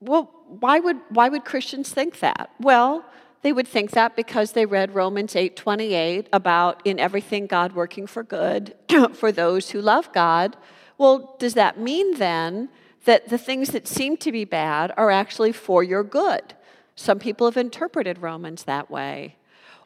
well, 0.00 0.30
why 0.46 0.78
would, 0.78 0.98
why 1.08 1.28
would 1.28 1.44
Christians 1.44 1.90
think 1.90 2.18
that? 2.18 2.50
Well, 2.60 3.04
they 3.42 3.52
would 3.52 3.68
think 3.68 3.92
that 3.92 4.16
because 4.16 4.52
they 4.52 4.66
read 4.66 4.94
Romans 4.94 5.34
8:28 5.34 6.26
about 6.32 6.80
in 6.84 6.98
everything 6.98 7.46
God 7.46 7.74
working 7.74 8.06
for 8.06 8.22
good 8.22 8.74
for 9.12 9.30
those 9.30 9.70
who 9.70 9.80
love 9.80 10.12
God. 10.12 10.56
Well, 10.96 11.36
does 11.38 11.54
that 11.54 11.78
mean 11.78 12.18
then 12.18 12.70
that 13.04 13.28
the 13.28 13.38
things 13.38 13.70
that 13.70 13.86
seem 13.86 14.16
to 14.18 14.32
be 14.32 14.44
bad 14.44 14.92
are 14.96 15.10
actually 15.10 15.52
for 15.52 15.82
your 15.82 16.02
good. 16.02 16.54
Some 16.96 17.18
people 17.18 17.46
have 17.46 17.56
interpreted 17.56 18.18
Romans 18.18 18.64
that 18.64 18.90
way. 18.90 19.36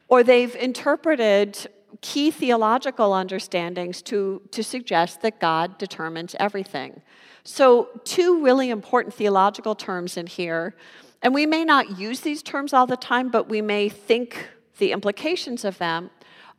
Or 0.09 0.23
they've 0.23 0.55
interpreted 0.55 1.69
key 2.01 2.31
theological 2.31 3.13
understandings 3.13 4.03
to, 4.03 4.43
to 4.51 4.63
suggest 4.63 5.23
that 5.23 5.41
God 5.41 5.79
determines 5.79 6.37
everything. 6.39 7.03
So, 7.45 7.89
two 8.05 8.45
really 8.45 8.69
important 8.71 9.15
theological 9.15 9.75
terms 9.75 10.17
in 10.17 10.27
here, 10.27 10.75
and 11.23 11.33
we 11.33 11.47
may 11.47 11.65
not 11.65 11.99
use 11.99 12.21
these 12.21 12.43
terms 12.43 12.73
all 12.73 12.87
the 12.87 12.97
time, 12.97 13.31
but 13.31 13.49
we 13.49 13.63
may 13.63 13.89
think 13.89 14.49
the 14.79 14.93
implications 14.93 15.65
of 15.65 15.79
them 15.79 16.11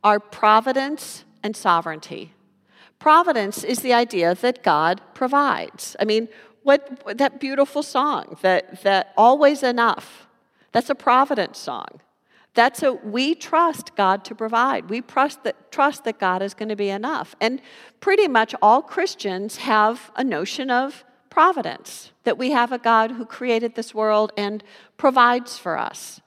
are 0.02 0.18
providence 0.18 1.24
and 1.42 1.56
sovereignty. 1.56 2.34
Providence 2.98 3.64
is 3.64 3.80
the 3.80 3.94
idea 3.94 4.34
that 4.34 4.62
God 4.62 5.00
provides. 5.14 5.96
I 5.98 6.04
mean, 6.04 6.28
what 6.70 7.18
that 7.18 7.40
beautiful 7.40 7.82
song 7.82 8.36
that 8.42 8.82
that 8.82 9.12
always 9.16 9.62
enough. 9.62 10.28
That's 10.72 10.90
a 10.90 10.94
providence 10.94 11.58
song. 11.58 12.00
That's 12.54 12.82
a 12.82 12.92
we 12.92 13.34
trust 13.34 13.96
God 13.96 14.24
to 14.24 14.34
provide. 14.34 14.88
We 14.88 15.00
trust 15.00 15.42
that 15.44 15.56
trust 15.72 16.04
that 16.04 16.18
God 16.18 16.42
is 16.42 16.54
going 16.54 16.68
to 16.68 16.76
be 16.76 16.90
enough. 16.90 17.34
And 17.40 17.60
pretty 18.00 18.28
much 18.28 18.54
all 18.62 18.82
Christians 18.82 19.56
have 19.58 20.10
a 20.14 20.24
notion 20.24 20.70
of 20.70 21.04
providence, 21.28 22.12
that 22.24 22.38
we 22.38 22.50
have 22.50 22.72
a 22.72 22.78
God 22.78 23.12
who 23.12 23.24
created 23.24 23.74
this 23.74 23.94
world 23.94 24.32
and 24.36 24.64
provides 24.96 25.58
for 25.58 25.78
us. 25.78 26.20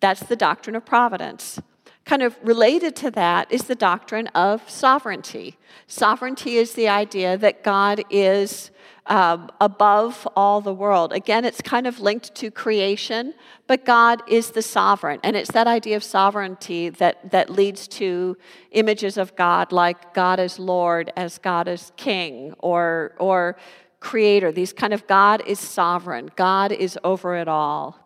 That's 0.00 0.24
the 0.24 0.36
doctrine 0.36 0.76
of 0.76 0.84
providence. 0.84 1.60
Kind 2.04 2.22
of 2.22 2.36
related 2.42 2.96
to 2.96 3.10
that 3.12 3.50
is 3.52 3.64
the 3.64 3.74
doctrine 3.74 4.26
of 4.28 4.68
sovereignty. 4.68 5.56
Sovereignty 5.86 6.56
is 6.56 6.72
the 6.74 6.88
idea 6.88 7.36
that 7.38 7.62
God 7.62 8.02
is 8.10 8.72
um, 9.06 9.50
above 9.60 10.26
all 10.36 10.60
the 10.60 10.74
world. 10.74 11.12
Again, 11.12 11.44
it's 11.44 11.60
kind 11.60 11.86
of 11.86 12.00
linked 12.00 12.34
to 12.36 12.50
creation, 12.50 13.34
but 13.66 13.84
God 13.84 14.22
is 14.28 14.50
the 14.50 14.62
sovereign. 14.62 15.20
And 15.22 15.36
it's 15.36 15.50
that 15.52 15.66
idea 15.66 15.96
of 15.96 16.04
sovereignty 16.04 16.88
that, 16.88 17.30
that 17.30 17.50
leads 17.50 17.88
to 17.88 18.36
images 18.70 19.16
of 19.16 19.34
God 19.36 19.72
like 19.72 20.14
God 20.14 20.38
as 20.38 20.58
Lord, 20.58 21.12
as 21.16 21.38
God 21.38 21.68
as 21.68 21.92
King, 21.96 22.54
or, 22.58 23.14
or 23.18 23.56
creator. 24.00 24.52
These 24.52 24.72
kind 24.72 24.92
of 24.92 25.06
God 25.06 25.42
is 25.46 25.58
sovereign, 25.58 26.30
God 26.36 26.72
is 26.72 26.98
over 27.04 27.36
it 27.36 27.48
all. 27.48 27.98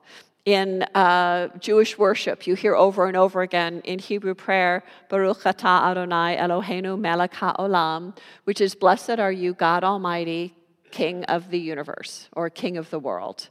In 0.46 0.84
uh, 0.94 1.48
Jewish 1.58 1.98
worship, 1.98 2.46
you 2.46 2.54
hear 2.54 2.76
over 2.76 3.08
and 3.08 3.16
over 3.16 3.42
again 3.42 3.80
in 3.82 3.98
Hebrew 3.98 4.34
prayer, 4.34 4.84
Baruch 5.08 5.42
atah 5.42 5.90
Adonai 5.90 6.36
Eloheinu 6.36 6.96
melech 6.96 7.32
haolam, 7.32 8.16
which 8.44 8.60
is 8.60 8.76
blessed 8.76 9.18
are 9.18 9.32
you, 9.32 9.54
God 9.54 9.82
Almighty, 9.82 10.54
King 10.92 11.24
of 11.24 11.50
the 11.50 11.58
universe 11.58 12.28
or 12.32 12.48
King 12.48 12.76
of 12.76 12.90
the 12.90 13.00
world. 13.00 13.48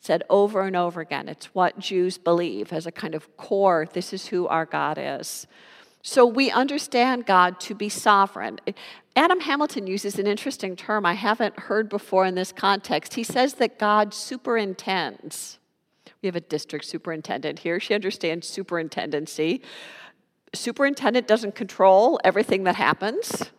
Said 0.00 0.24
over 0.28 0.62
and 0.62 0.74
over 0.74 1.00
again. 1.00 1.28
It's 1.28 1.46
what 1.54 1.78
Jews 1.78 2.18
believe 2.18 2.72
as 2.72 2.88
a 2.88 2.92
kind 2.92 3.14
of 3.14 3.36
core. 3.36 3.86
This 3.92 4.12
is 4.12 4.26
who 4.26 4.48
our 4.48 4.66
God 4.66 4.98
is. 5.00 5.46
So 6.02 6.26
we 6.26 6.50
understand 6.50 7.24
God 7.24 7.60
to 7.60 7.74
be 7.76 7.88
sovereign. 7.88 8.58
Adam 9.14 9.38
Hamilton 9.38 9.86
uses 9.86 10.18
an 10.18 10.26
interesting 10.26 10.74
term 10.74 11.06
I 11.06 11.14
haven't 11.14 11.56
heard 11.56 11.88
before 11.88 12.26
in 12.26 12.34
this 12.34 12.50
context. 12.50 13.14
He 13.14 13.22
says 13.22 13.54
that 13.54 13.78
God 13.78 14.12
superintends. 14.12 15.60
We 16.22 16.28
have 16.28 16.36
a 16.36 16.40
district 16.40 16.84
superintendent 16.84 17.58
here. 17.58 17.80
She 17.80 17.94
understands 17.94 18.46
superintendency. 18.46 19.60
Superintendent 20.54 21.26
doesn't 21.26 21.56
control 21.56 22.20
everything 22.22 22.62
that 22.64 22.76
happens. 22.76 23.50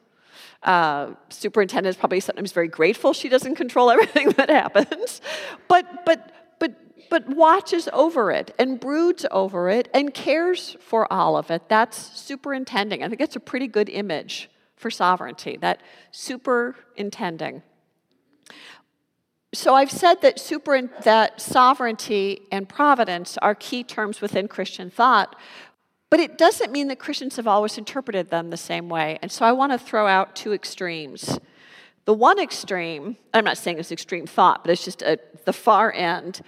Uh, 0.62 1.13
superintendent 1.27 1.93
is 1.96 2.00
probably 2.00 2.22
sometimes 2.22 2.53
very 2.53 2.70
grateful 2.70 3.12
she 3.12 3.27
doesn't 3.27 3.55
control 3.55 3.91
everything 3.96 4.29
that 4.32 4.50
happens, 4.50 5.20
but 5.67 6.05
but 6.05 6.32
but 6.60 6.72
but 7.10 7.27
watches 7.27 7.89
over 7.91 8.32
it 8.32 8.55
and 8.58 8.79
broods 8.79 9.25
over 9.29 9.67
it 9.67 9.89
and 9.93 10.13
cares 10.13 10.77
for 10.79 11.12
all 11.12 11.36
of 11.36 11.51
it. 11.51 11.67
That's 11.67 11.98
superintending. 12.17 13.03
I 13.03 13.10
think 13.10 13.20
that's 13.20 13.36
a 13.36 13.41
pretty 13.41 13.67
good 13.67 13.89
image 13.89 14.50
for 14.77 14.89
sovereignty. 14.89 15.58
That 15.58 15.82
superintending. 16.12 17.62
So 19.54 19.76
I've 19.76 19.92
said 19.92 20.22
that 20.24 20.40
super 20.40 20.82
that 21.04 21.40
sovereignty 21.40 22.42
and 22.52 22.68
providence 22.68 23.38
are 23.38 23.54
key 23.54 23.84
terms 23.84 24.20
within 24.20 24.48
Christian 24.48 24.90
thought, 24.90 25.36
but 26.10 26.20
it 26.20 26.40
doesn't 26.40 26.72
mean 26.72 26.88
that 26.88 26.98
Christians 26.98 27.36
have 27.36 27.48
always 27.48 27.78
interpreted 27.78 28.32
them 28.32 28.50
the 28.50 28.58
same 28.58 28.90
way. 28.90 29.20
And 29.22 29.32
so 29.32 29.46
I 29.46 29.52
want 29.52 29.72
to 29.72 29.78
throw 29.78 30.08
out 30.08 30.36
two 30.36 30.54
extremes. 30.54 31.40
The 32.06 32.16
one 32.16 32.40
extreme, 32.40 33.16
I'm 33.34 33.46
not 33.46 33.60
saying 33.60 33.78
it's 33.78 33.92
extreme 33.92 34.26
thought, 34.26 34.64
but 34.64 34.72
it's 34.72 34.84
just 34.84 35.04
a, 35.04 35.20
the 35.46 35.54
far 35.54 35.94
end, 35.94 36.42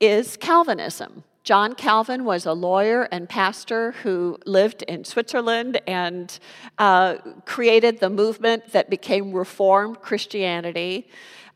is 0.00 0.36
Calvinism. 0.38 1.24
John 1.44 1.74
Calvin 1.74 2.24
was 2.24 2.44
a 2.44 2.54
lawyer 2.54 3.02
and 3.12 3.28
pastor 3.28 3.92
who 4.02 4.36
lived 4.46 4.82
in 4.82 5.04
Switzerland 5.04 5.80
and 5.86 6.36
uh, 6.78 7.16
created 7.44 8.00
the 8.00 8.10
movement 8.10 8.72
that 8.72 8.90
became 8.90 9.32
Reformed 9.32 10.00
Christianity. 10.00 11.08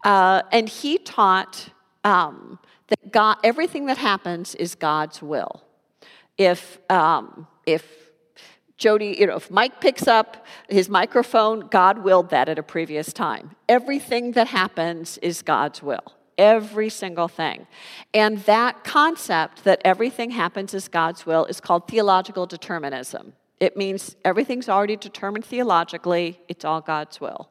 Uh, 0.04 0.42
and 0.52 0.68
he 0.68 0.98
taught 0.98 1.70
um, 2.04 2.58
that 2.88 3.12
God, 3.12 3.36
everything 3.44 3.86
that 3.86 3.98
happens 3.98 4.54
is 4.54 4.74
God's 4.74 5.22
will 5.22 5.62
if, 6.40 6.78
um, 6.90 7.46
if 7.66 7.84
Jody, 8.78 9.14
you 9.20 9.26
know, 9.26 9.36
if 9.36 9.50
Mike 9.50 9.78
picks 9.78 10.08
up 10.08 10.46
his 10.70 10.88
microphone, 10.88 11.60
God 11.68 11.98
willed 12.02 12.30
that 12.30 12.48
at 12.48 12.58
a 12.58 12.62
previous 12.62 13.12
time. 13.12 13.50
Everything 13.68 14.32
that 14.32 14.46
happens 14.46 15.18
is 15.18 15.42
God's 15.42 15.82
will. 15.82 16.14
Every 16.38 16.88
single 16.88 17.28
thing. 17.28 17.66
And 18.14 18.38
that 18.44 18.84
concept 18.84 19.64
that 19.64 19.82
everything 19.84 20.30
happens 20.30 20.72
as 20.72 20.88
God's 20.88 21.26
will 21.26 21.44
is 21.44 21.60
called 21.60 21.86
theological 21.88 22.46
determinism. 22.46 23.34
It 23.60 23.76
means 23.76 24.16
everything's 24.24 24.70
already 24.70 24.96
determined 24.96 25.44
theologically, 25.44 26.40
it's 26.48 26.64
all 26.64 26.80
God's 26.80 27.20
will. 27.20 27.50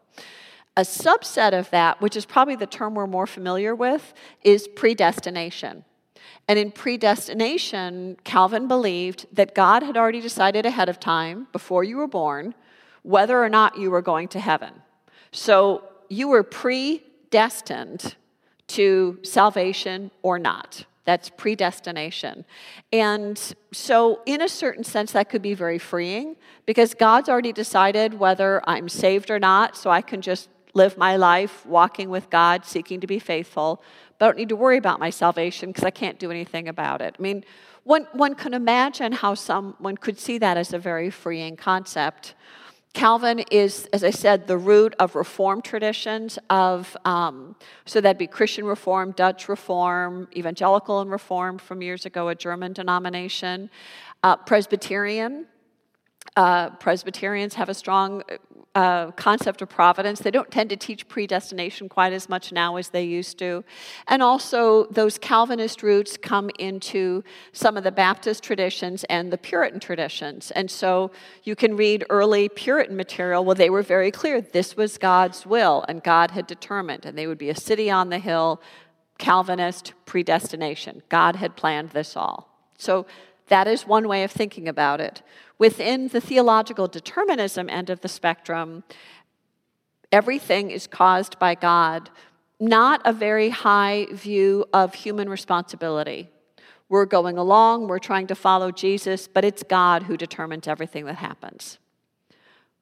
A 0.80 0.84
subset 0.84 1.52
of 1.52 1.70
that, 1.72 2.00
which 2.00 2.16
is 2.16 2.26
probably 2.26 2.56
the 2.56 2.66
term 2.66 2.96
we're 2.96 3.06
more 3.06 3.28
familiar 3.28 3.76
with, 3.76 4.14
is 4.46 4.66
predestination. 4.66 5.84
And 6.48 6.58
in 6.58 6.72
predestination, 6.72 8.16
Calvin 8.24 8.70
believed 8.70 9.26
that 9.34 9.54
God 9.54 9.84
had 9.84 9.98
already 9.98 10.22
decided 10.22 10.66
ahead 10.66 10.88
of 10.88 10.98
time, 10.98 11.48
before 11.52 11.84
you 11.84 11.98
were 11.98 12.08
born, 12.08 12.56
whether 13.04 13.44
or 13.44 13.50
not 13.50 13.78
you 13.78 13.92
were 13.92 14.02
going 14.02 14.30
to 14.30 14.40
heaven. 14.40 14.72
So 15.34 15.84
you 16.08 16.30
were 16.30 16.44
predestined 16.44 18.16
to 18.68 19.20
salvation 19.22 20.12
or 20.22 20.40
not. 20.40 20.86
That's 21.04 21.30
predestination. 21.30 22.46
And 22.94 23.38
so, 23.74 24.22
in 24.26 24.42
a 24.42 24.48
certain 24.48 24.86
sense, 24.86 25.12
that 25.12 25.28
could 25.30 25.42
be 25.42 25.56
very 25.56 25.80
freeing 25.80 26.38
because 26.66 26.94
God's 26.94 27.28
already 27.28 27.52
decided 27.52 28.14
whether 28.14 28.62
I'm 28.66 28.88
saved 28.88 29.30
or 29.30 29.40
not, 29.40 29.76
so 29.76 29.90
I 29.90 30.02
can 30.02 30.22
just 30.22 30.48
live 30.74 30.98
my 30.98 31.16
life 31.16 31.66
walking 31.66 32.10
with 32.10 32.30
God, 32.30 32.66
seeking 32.66 33.00
to 33.02 33.08
be 33.08 33.20
faithful 33.20 33.82
but 34.20 34.26
I 34.26 34.28
don't 34.30 34.38
need 34.38 34.50
to 34.50 34.56
worry 34.56 34.78
about 34.78 35.00
my 35.00 35.10
salvation 35.10 35.70
because 35.70 35.86
I 35.86 35.92
can't 35.92 36.20
do 36.20 36.30
anything 36.30 36.68
about 36.68 37.02
it. 37.02 37.16
I 37.18 37.22
mean, 37.22 37.44
one, 37.84 38.06
one 38.12 38.36
can 38.36 38.54
imagine 38.54 39.14
how 39.14 39.34
someone 39.34 39.98
could 39.98 40.20
see 40.20 40.38
that 40.38 40.58
as 40.58 40.74
a 40.74 40.78
very 40.78 41.10
freeing 41.10 41.56
concept. 41.56 42.36
Calvin 42.94 43.40
is, 43.52 43.88
as 43.94 44.04
I 44.04 44.10
said, 44.10 44.48
the 44.48 44.58
root 44.58 44.94
of 45.00 45.16
Reformed 45.16 45.64
traditions 45.64 46.38
of, 46.50 46.98
um, 47.06 47.56
so 47.86 48.02
that'd 48.02 48.18
be 48.18 48.28
Christian 48.28 48.66
Reform, 48.66 49.12
Dutch 49.12 49.48
Reform, 49.48 50.28
Evangelical 50.36 51.00
and 51.00 51.10
Reform 51.10 51.58
from 51.58 51.82
years 51.82 52.06
ago, 52.06 52.28
a 52.28 52.36
German 52.36 52.74
denomination, 52.74 53.70
uh, 54.24 54.36
Presbyterian. 54.36 55.46
Uh, 56.36 56.70
Presbyterians 56.72 57.56
have 57.56 57.70
a 57.70 57.74
strong 57.74 58.24
uh, 58.76 59.12
concept 59.12 59.62
of 59.62 59.70
providence. 59.70 60.20
They 60.20 60.32
don't 60.32 60.52
tend 60.52 60.70
to 60.70 60.78
teach 60.78 61.08
predestination 61.08 61.90
quite 61.90 62.14
as 62.14 62.30
much 62.30 62.52
now 62.52 62.76
as 62.76 62.90
they 62.90 63.04
used 63.04 63.40
to. 63.40 63.64
And 64.08 64.22
also, 64.22 64.86
those 64.86 65.18
Calvinist 65.18 65.82
roots 65.82 66.18
come 66.18 66.50
into 66.60 67.24
some 67.52 67.78
of 67.78 67.84
the 67.84 67.92
Baptist 67.92 68.44
traditions 68.44 69.04
and 69.06 69.34
the 69.34 69.38
Puritan 69.38 69.80
traditions. 69.80 70.52
And 70.52 70.70
so 70.70 71.12
you 71.44 71.56
can 71.56 71.76
read 71.76 72.06
early 72.10 72.48
Puritan 72.48 72.96
material. 72.96 73.44
Well, 73.44 73.56
they 73.56 73.70
were 73.70 73.82
very 73.82 74.12
clear 74.12 74.40
this 74.40 74.78
was 74.78 74.98
God's 74.98 75.46
will, 75.46 75.84
and 75.88 76.04
God 76.04 76.32
had 76.32 76.46
determined, 76.46 77.06
and 77.06 77.18
they 77.18 77.28
would 77.28 77.40
be 77.40 77.50
a 77.50 77.56
city 77.56 77.90
on 77.90 78.10
the 78.10 78.20
hill. 78.20 78.62
Calvinist 79.18 79.94
predestination. 80.06 81.02
God 81.10 81.36
had 81.36 81.58
planned 81.58 81.90
this 81.90 82.16
all. 82.16 82.48
So 82.78 83.06
that 83.48 83.68
is 83.68 83.86
one 83.86 84.08
way 84.08 84.24
of 84.24 84.32
thinking 84.32 84.68
about 84.70 85.02
it. 85.02 85.22
Within 85.60 86.08
the 86.08 86.22
theological 86.22 86.88
determinism 86.88 87.70
end 87.70 87.90
of 87.90 88.00
the 88.02 88.08
spectrum, 88.08 88.84
everything 90.12 90.72
is 90.72 90.88
caused 90.88 91.38
by 91.38 91.54
God, 91.54 92.10
not 92.60 93.02
a 93.06 93.14
very 93.14 93.50
high 93.50 94.08
view 94.12 94.66
of 94.74 94.96
human 94.96 95.30
responsibility. 95.30 96.30
We're 96.88 97.06
going 97.06 97.38
along, 97.38 97.88
we're 97.88 98.00
trying 98.00 98.28
to 98.28 98.36
follow 98.36 98.72
Jesus, 98.72 99.28
but 99.28 99.46
it's 99.46 99.62
God 99.62 100.04
who 100.04 100.18
determines 100.18 100.68
everything 100.68 101.06
that 101.06 101.18
happens. 101.18 101.78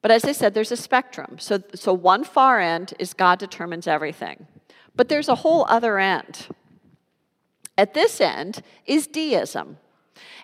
But 0.00 0.12
as 0.12 0.24
I 0.24 0.32
said, 0.32 0.54
there's 0.54 0.72
a 0.72 0.76
spectrum. 0.76 1.36
So, 1.40 1.62
so 1.74 1.92
one 1.92 2.22
far 2.22 2.60
end 2.60 2.94
is 2.98 3.12
God 3.12 3.38
determines 3.40 3.86
everything. 3.88 4.46
But 4.94 5.08
there's 5.08 5.28
a 5.28 5.34
whole 5.34 5.66
other 5.68 5.98
end. 5.98 6.46
At 7.76 7.94
this 7.94 8.20
end 8.20 8.62
is 8.86 9.06
deism. 9.06 9.78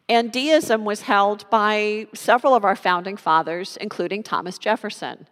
And 0.08 0.30
deism 0.30 0.84
was 0.84 1.02
held 1.02 1.48
by 1.48 2.06
several 2.14 2.54
of 2.54 2.64
our 2.64 2.76
founding 2.76 3.16
fathers, 3.16 3.78
including 3.80 4.22
Thomas 4.22 4.58
Jefferson. 4.58 5.26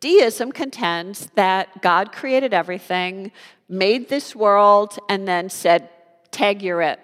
Deism 0.00 0.52
contends 0.52 1.30
that 1.34 1.82
God 1.82 2.12
created 2.12 2.52
everything, 2.52 3.32
made 3.68 4.08
this 4.08 4.34
world, 4.34 4.98
and 5.08 5.26
then 5.26 5.48
said, 5.48 5.88
tag 6.30 6.62
you're 6.62 6.82
it. 6.82 7.00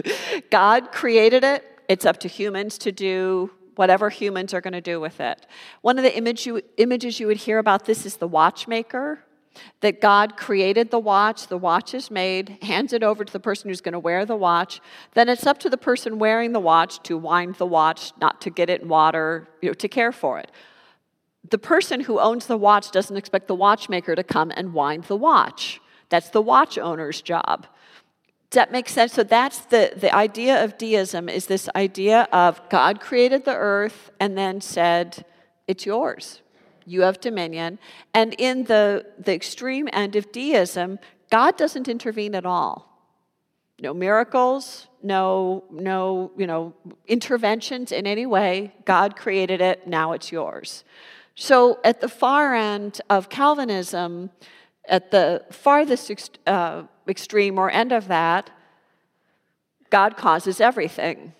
God 0.50 0.92
created 0.92 1.44
it, 1.44 1.64
it's 1.88 2.06
up 2.06 2.18
to 2.20 2.28
humans 2.28 2.78
to 2.78 2.92
do 2.92 3.50
whatever 3.76 4.10
humans 4.10 4.54
are 4.54 4.60
going 4.60 4.72
to 4.72 4.80
do 4.80 4.98
with 5.00 5.20
it. 5.20 5.46
One 5.82 5.98
of 5.98 6.04
the 6.04 6.16
image 6.16 6.46
you, 6.46 6.62
images 6.78 7.20
you 7.20 7.26
would 7.26 7.36
hear 7.36 7.58
about 7.58 7.84
this 7.84 8.06
is 8.06 8.16
the 8.16 8.26
watchmaker. 8.26 9.20
That 9.80 10.00
God 10.00 10.36
created 10.36 10.90
the 10.90 10.98
watch, 10.98 11.46
the 11.46 11.58
watch 11.58 11.94
is 11.94 12.10
made, 12.10 12.58
hands 12.62 12.92
it 12.92 13.02
over 13.02 13.24
to 13.24 13.32
the 13.32 13.40
person 13.40 13.68
who's 13.68 13.80
going 13.80 13.92
to 13.92 13.98
wear 13.98 14.24
the 14.24 14.36
watch. 14.36 14.80
Then 15.14 15.28
it's 15.28 15.46
up 15.46 15.58
to 15.60 15.70
the 15.70 15.76
person 15.76 16.18
wearing 16.18 16.52
the 16.52 16.60
watch 16.60 17.02
to 17.04 17.16
wind 17.16 17.56
the 17.56 17.66
watch, 17.66 18.12
not 18.20 18.40
to 18.42 18.50
get 18.50 18.70
it 18.70 18.82
in 18.82 18.88
water, 18.88 19.48
you 19.62 19.70
know, 19.70 19.74
to 19.74 19.88
care 19.88 20.12
for 20.12 20.38
it. 20.38 20.50
The 21.48 21.58
person 21.58 22.00
who 22.00 22.18
owns 22.18 22.46
the 22.46 22.56
watch 22.56 22.90
doesn't 22.90 23.16
expect 23.16 23.46
the 23.46 23.54
watchmaker 23.54 24.14
to 24.16 24.24
come 24.24 24.52
and 24.56 24.74
wind 24.74 25.04
the 25.04 25.16
watch. 25.16 25.80
That's 26.08 26.30
the 26.30 26.42
watch 26.42 26.78
owner's 26.78 27.20
job. 27.20 27.66
Does 28.50 28.56
that 28.56 28.72
make 28.72 28.88
sense? 28.88 29.12
So 29.12 29.24
that's 29.24 29.58
the, 29.58 29.92
the 29.96 30.14
idea 30.14 30.62
of 30.62 30.78
deism 30.78 31.28
is 31.28 31.46
this 31.46 31.68
idea 31.74 32.28
of 32.32 32.60
God 32.68 33.00
created 33.00 33.44
the 33.44 33.54
earth 33.54 34.10
and 34.20 34.38
then 34.38 34.60
said, 34.60 35.24
it's 35.66 35.84
yours. 35.84 36.42
You 36.86 37.02
have 37.02 37.20
dominion. 37.20 37.78
And 38.14 38.34
in 38.38 38.64
the, 38.64 39.04
the 39.18 39.34
extreme 39.34 39.88
end 39.92 40.16
of 40.16 40.32
deism, 40.32 40.98
God 41.30 41.56
doesn't 41.56 41.88
intervene 41.88 42.34
at 42.34 42.46
all. 42.46 42.92
No 43.80 43.92
miracles, 43.92 44.86
no, 45.02 45.64
no, 45.70 46.32
you 46.38 46.46
know, 46.46 46.72
interventions 47.06 47.92
in 47.92 48.06
any 48.06 48.24
way. 48.24 48.72
God 48.86 49.16
created 49.16 49.60
it, 49.60 49.86
now 49.86 50.12
it's 50.12 50.32
yours. 50.32 50.84
So 51.34 51.78
at 51.84 52.00
the 52.00 52.08
far 52.08 52.54
end 52.54 53.02
of 53.10 53.28
Calvinism, 53.28 54.30
at 54.88 55.10
the 55.10 55.44
farthest 55.50 56.10
ex- 56.10 56.30
uh, 56.46 56.84
extreme 57.06 57.58
or 57.58 57.70
end 57.70 57.92
of 57.92 58.08
that, 58.08 58.50
God 59.90 60.16
causes 60.16 60.60
everything. 60.60 61.34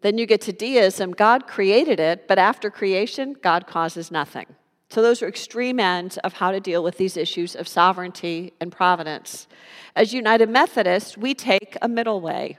Then 0.00 0.16
you 0.16 0.24
get 0.24 0.40
to 0.42 0.52
deism, 0.52 1.12
God 1.12 1.46
created 1.46 2.00
it, 2.00 2.26
but 2.26 2.38
after 2.38 2.70
creation, 2.70 3.36
God 3.42 3.66
causes 3.66 4.10
nothing. 4.10 4.46
So, 4.90 5.02
those 5.02 5.22
are 5.22 5.28
extreme 5.28 5.78
ends 5.78 6.18
of 6.18 6.34
how 6.34 6.50
to 6.50 6.58
deal 6.58 6.82
with 6.82 6.96
these 6.98 7.16
issues 7.16 7.54
of 7.54 7.68
sovereignty 7.68 8.52
and 8.60 8.72
providence. 8.72 9.46
As 9.94 10.12
United 10.12 10.50
Methodists, 10.50 11.16
we 11.16 11.32
take 11.32 11.76
a 11.80 11.88
middle 11.88 12.20
way. 12.20 12.58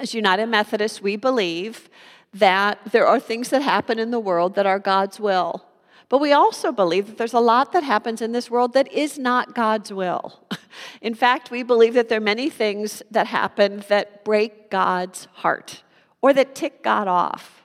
As 0.00 0.14
United 0.14 0.46
Methodists, 0.46 1.02
we 1.02 1.16
believe 1.16 1.90
that 2.32 2.78
there 2.90 3.06
are 3.06 3.20
things 3.20 3.50
that 3.50 3.60
happen 3.60 3.98
in 3.98 4.10
the 4.10 4.20
world 4.20 4.54
that 4.54 4.64
are 4.64 4.78
God's 4.78 5.20
will. 5.20 5.66
But 6.08 6.22
we 6.22 6.32
also 6.32 6.72
believe 6.72 7.06
that 7.06 7.18
there's 7.18 7.34
a 7.34 7.40
lot 7.40 7.72
that 7.72 7.82
happens 7.82 8.22
in 8.22 8.32
this 8.32 8.50
world 8.50 8.72
that 8.72 8.90
is 8.90 9.18
not 9.18 9.54
God's 9.54 9.92
will. 9.92 10.40
In 11.02 11.14
fact, 11.14 11.50
we 11.50 11.62
believe 11.62 11.92
that 11.94 12.08
there 12.08 12.18
are 12.18 12.20
many 12.20 12.48
things 12.48 13.02
that 13.10 13.26
happen 13.26 13.84
that 13.88 14.24
break 14.24 14.70
God's 14.70 15.28
heart 15.34 15.82
or 16.22 16.32
that 16.32 16.54
tick 16.54 16.82
God 16.82 17.08
off. 17.08 17.62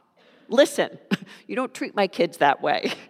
Listen, 0.49 0.97
you 1.47 1.55
don't 1.55 1.73
treat 1.73 1.95
my 1.95 2.07
kids 2.07 2.37
that 2.39 2.61
way. 2.61 2.91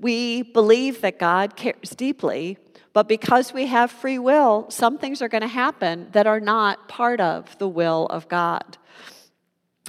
We 0.00 0.42
believe 0.42 1.00
that 1.00 1.18
God 1.18 1.56
cares 1.56 1.90
deeply, 1.96 2.58
but 2.92 3.08
because 3.08 3.52
we 3.52 3.66
have 3.66 3.90
free 3.90 4.18
will, 4.18 4.66
some 4.70 4.98
things 4.98 5.20
are 5.22 5.28
going 5.28 5.42
to 5.42 5.48
happen 5.48 6.08
that 6.12 6.26
are 6.26 6.40
not 6.40 6.88
part 6.88 7.20
of 7.20 7.58
the 7.58 7.68
will 7.68 8.06
of 8.06 8.28
God. 8.28 8.78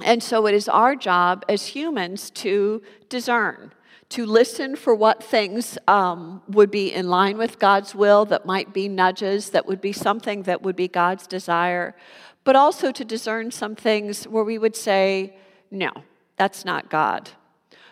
And 0.03 0.23
so 0.23 0.47
it 0.47 0.53
is 0.53 0.67
our 0.67 0.95
job 0.95 1.45
as 1.47 1.67
humans 1.67 2.29
to 2.31 2.81
discern 3.09 3.73
to 4.09 4.25
listen 4.25 4.75
for 4.75 4.95
what 4.95 5.23
things 5.23 5.77
um, 5.87 6.41
would 6.47 6.71
be 6.71 6.91
in 6.91 7.07
line 7.09 7.37
with 7.37 7.59
God's 7.59 7.93
will, 7.93 8.25
that 8.25 8.45
might 8.45 8.73
be 8.73 8.89
nudges, 8.89 9.51
that 9.51 9.67
would 9.67 9.79
be 9.79 9.93
something 9.93 10.43
that 10.43 10.63
would 10.63 10.75
be 10.75 10.87
God's 10.87 11.27
desire, 11.27 11.95
but 12.43 12.55
also 12.55 12.91
to 12.91 13.05
discern 13.05 13.51
some 13.51 13.75
things 13.75 14.25
where 14.25 14.43
we 14.43 14.57
would 14.57 14.75
say, 14.75 15.37
no, 15.69 15.91
that's 16.37 16.65
not 16.65 16.89
God. 16.89 17.29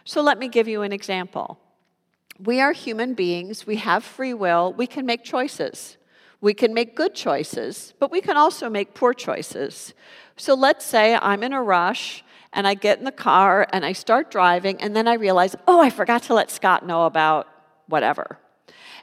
So 0.05 0.21
let 0.21 0.39
me 0.39 0.47
give 0.47 0.67
you 0.67 0.81
an 0.81 0.91
example. 0.91 1.59
We 2.43 2.61
are 2.61 2.71
human 2.71 3.13
beings, 3.13 3.65
we 3.65 3.77
have 3.77 4.03
free 4.03 4.33
will, 4.33 4.73
we 4.73 4.87
can 4.87 5.05
make 5.05 5.23
choices. 5.23 5.97
We 6.39 6.53
can 6.53 6.71
make 6.71 6.95
good 6.95 7.15
choices, 7.15 7.95
but 7.99 8.11
we 8.11 8.21
can 8.21 8.37
also 8.37 8.69
make 8.69 8.93
poor 8.93 9.15
choices. 9.15 9.95
So 10.35 10.53
let's 10.53 10.85
say 10.85 11.15
I'm 11.15 11.41
in 11.41 11.51
a 11.51 11.63
rush 11.63 12.23
and 12.53 12.67
I 12.67 12.75
get 12.75 12.99
in 12.99 13.05
the 13.05 13.11
car 13.11 13.67
and 13.73 13.83
I 13.83 13.93
start 13.93 14.29
driving, 14.29 14.79
and 14.79 14.95
then 14.95 15.07
I 15.07 15.15
realize, 15.15 15.55
oh, 15.67 15.81
I 15.81 15.89
forgot 15.89 16.23
to 16.23 16.33
let 16.35 16.51
Scott 16.51 16.85
know 16.85 17.05
about 17.05 17.47
whatever. 17.87 18.37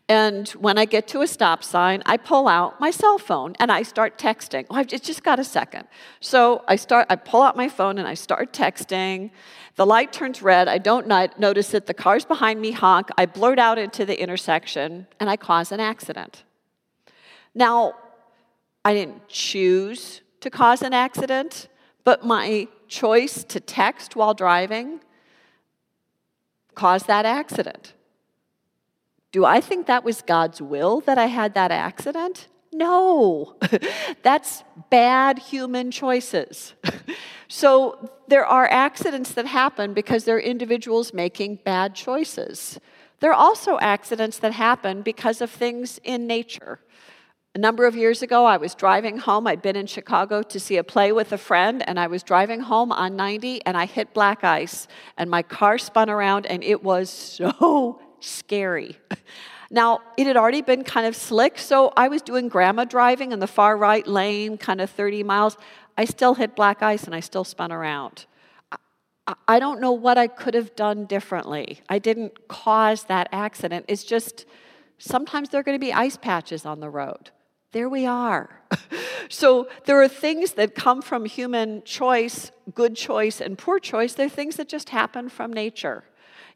And 0.09 0.49
when 0.51 0.77
I 0.77 0.85
get 0.85 1.09
to 1.09 1.23
a 1.23 1.27
stop 1.27 1.65
sign, 1.65 2.03
I 2.05 2.19
pull 2.19 2.47
out 2.47 2.79
my 2.79 2.91
cell 2.91 3.19
phone 3.19 3.55
and 3.59 3.73
I 3.73 3.83
start 3.83 4.19
texting. 4.19 4.67
Oh, 4.69 4.75
I've 4.75 4.87
just 4.87 5.23
got 5.23 5.39
a 5.39 5.45
second. 5.45 5.89
So 6.21 6.63
I 6.69 6.77
start, 6.77 7.07
I 7.09 7.17
pull 7.17 7.43
out 7.43 7.57
my 7.57 7.69
phone 7.71 7.99
and 7.99 8.07
I 8.07 8.15
start 8.15 8.53
texting. 8.53 9.31
The 9.77 9.85
light 9.85 10.13
turns 10.13 10.41
red. 10.41 10.69
I 10.69 10.79
don't 10.79 11.07
notice 11.09 11.75
it. 11.75 11.87
The 11.87 11.95
cars 11.95 12.25
behind 12.25 12.61
me 12.61 12.71
honk. 12.71 13.09
I 13.19 13.27
blurt 13.27 13.59
out 13.59 13.79
into 13.79 14.05
the 14.05 14.21
intersection 14.21 15.07
and 15.19 15.29
I 15.29 15.37
cause 15.37 15.73
an 15.73 15.81
accident. 15.81 16.45
Now, 17.55 17.95
I 18.85 18.95
didn't 18.95 19.29
choose 19.29 20.21
to 20.41 20.51
cause 20.51 20.83
an 20.83 20.93
accident, 20.93 21.69
but 22.05 22.25
my 22.25 22.69
choice 22.87 23.43
to 23.45 23.61
text 23.61 24.15
while 24.15 24.35
driving 24.35 25.01
caused 26.75 27.07
that 27.07 27.25
accident. 27.25 27.95
Do 29.33 29.45
I 29.45 29.61
think 29.61 29.87
that 29.87 30.05
was 30.05 30.23
God's 30.23 30.63
will 30.63 31.01
that 31.01 31.19
I 31.19 31.27
had 31.27 31.55
that 31.55 31.73
accident? 31.73 32.47
No, 32.73 33.57
that's 34.23 34.63
bad 34.91 35.39
human 35.39 35.91
choices. 35.91 36.75
so 37.55 38.11
there 38.27 38.45
are 38.45 38.67
accidents 38.69 39.31
that 39.35 39.47
happen 39.47 39.95
because 39.95 40.25
there 40.25 40.35
are 40.35 40.41
individuals 40.41 41.15
making 41.15 41.61
bad 41.65 41.95
choices. 41.95 42.81
There 43.21 43.31
are 43.31 43.41
also 43.49 43.79
accidents 43.79 44.39
that 44.39 44.53
happen 44.53 45.03
because 45.03 45.41
of 45.41 45.51
things 45.51 46.01
in 46.03 46.27
nature. 46.27 46.81
A 47.55 47.59
number 47.59 47.87
of 47.87 47.95
years 47.95 48.23
ago, 48.23 48.45
I 48.45 48.57
was 48.57 48.75
driving 48.75 49.19
home. 49.19 49.47
I'd 49.47 49.63
been 49.63 49.77
in 49.77 49.87
Chicago 49.87 50.43
to 50.43 50.59
see 50.59 50.79
a 50.79 50.83
play 50.83 51.13
with 51.13 51.31
a 51.31 51.39
friend, 51.39 51.85
and 51.87 52.01
I 52.01 52.09
was 52.09 52.25
driving 52.25 52.59
home 52.59 52.91
on 52.91 53.15
90 53.15 53.65
and 53.65 53.77
I 53.77 53.87
hit 53.87 54.13
black 54.13 54.43
ice, 54.43 54.89
and 55.17 55.31
my 55.31 55.43
car 55.43 55.79
spun 55.79 56.11
around, 56.11 56.47
and 56.47 56.65
it 56.65 56.83
was 56.83 57.09
so 57.09 58.03
scary. 58.19 58.99
Now, 59.71 60.03
it 60.17 60.27
had 60.27 60.37
already 60.37 60.63
been 60.63 60.85
kind 60.85 61.05
of 61.07 61.17
slick, 61.17 61.59
so 61.59 61.93
I 61.97 62.07
was 62.07 62.23
doing 62.23 62.49
grandma 62.49 62.85
driving 62.85 63.33
in 63.33 63.41
the 63.41 63.47
far 63.47 63.77
right 63.77 64.07
lane, 64.07 64.57
kind 64.57 64.81
of 64.81 64.91
30 64.91 65.23
miles. 65.25 65.57
I 65.97 66.05
still 66.05 66.35
hit 66.35 66.57
black 66.57 66.83
ice 66.83 67.05
and 67.05 67.15
I 67.15 67.21
still 67.21 67.45
spun 67.45 67.73
around. 67.73 68.27
I 69.49 69.59
don't 69.59 69.81
know 69.81 69.93
what 69.93 70.19
I 70.19 70.27
could 70.27 70.53
have 70.55 70.77
done 70.77 71.07
differently. 71.07 71.81
I 71.89 71.99
didn't 71.99 72.47
cause 72.47 73.05
that 73.05 73.29
accident. 73.33 73.87
It's 73.89 74.05
just 74.05 74.45
sometimes 74.99 75.49
there 75.49 75.61
are 75.61 75.65
going 75.65 75.79
to 75.79 75.85
be 75.85 75.95
ice 75.95 76.19
patches 76.19 76.67
on 76.67 76.81
the 76.81 76.91
road 76.91 77.31
there 77.75 77.89
we 77.89 78.07
are. 78.07 78.49
so 79.29 79.69
there 79.85 80.01
are 80.01 80.09
things 80.09 80.53
that 80.53 80.75
come 80.75 81.03
from 81.03 81.27
human 81.27 81.83
choice, 81.83 82.53
good 82.73 82.97
choice, 82.97 83.41
and 83.41 83.59
poor 83.59 83.79
choice. 83.79 84.15
They're 84.15 84.29
things 84.29 84.57
that 84.57 84.69
just 84.69 84.91
happen 84.91 85.29
from 85.29 85.53
nature. 85.53 86.05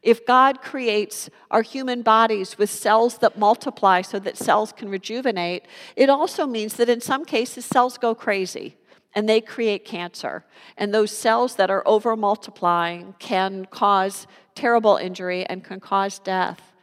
If 0.01 0.25
God 0.25 0.61
creates 0.61 1.29
our 1.51 1.61
human 1.61 2.03
bodies 2.03 2.57
with 2.57 2.69
cells 2.69 3.17
that 3.17 3.37
multiply 3.37 4.01
so 4.01 4.17
that 4.19 4.37
cells 4.37 4.71
can 4.71 4.87
rejuvenate, 4.87 5.65
it 5.97 6.09
also 6.09 6.47
means 6.47 6.75
that 6.75 6.87
in 6.87 7.01
some 7.01 7.25
cases 7.25 7.65
cells 7.65 7.97
go 7.97 8.15
crazy 8.15 8.77
and 9.15 9.27
they 9.27 9.41
create 9.41 9.85
cancer. 9.85 10.45
And 10.77 10.93
those 10.93 11.11
cells 11.11 11.55
that 11.55 11.69
are 11.69 11.83
over 11.87 12.15
multiplying 12.15 13.15
can 13.19 13.65
cause 13.65 14.27
terrible 14.55 14.97
injury 14.97 15.45
and 15.45 15.63
can 15.63 15.79
cause 15.79 16.19
death. 16.19 16.73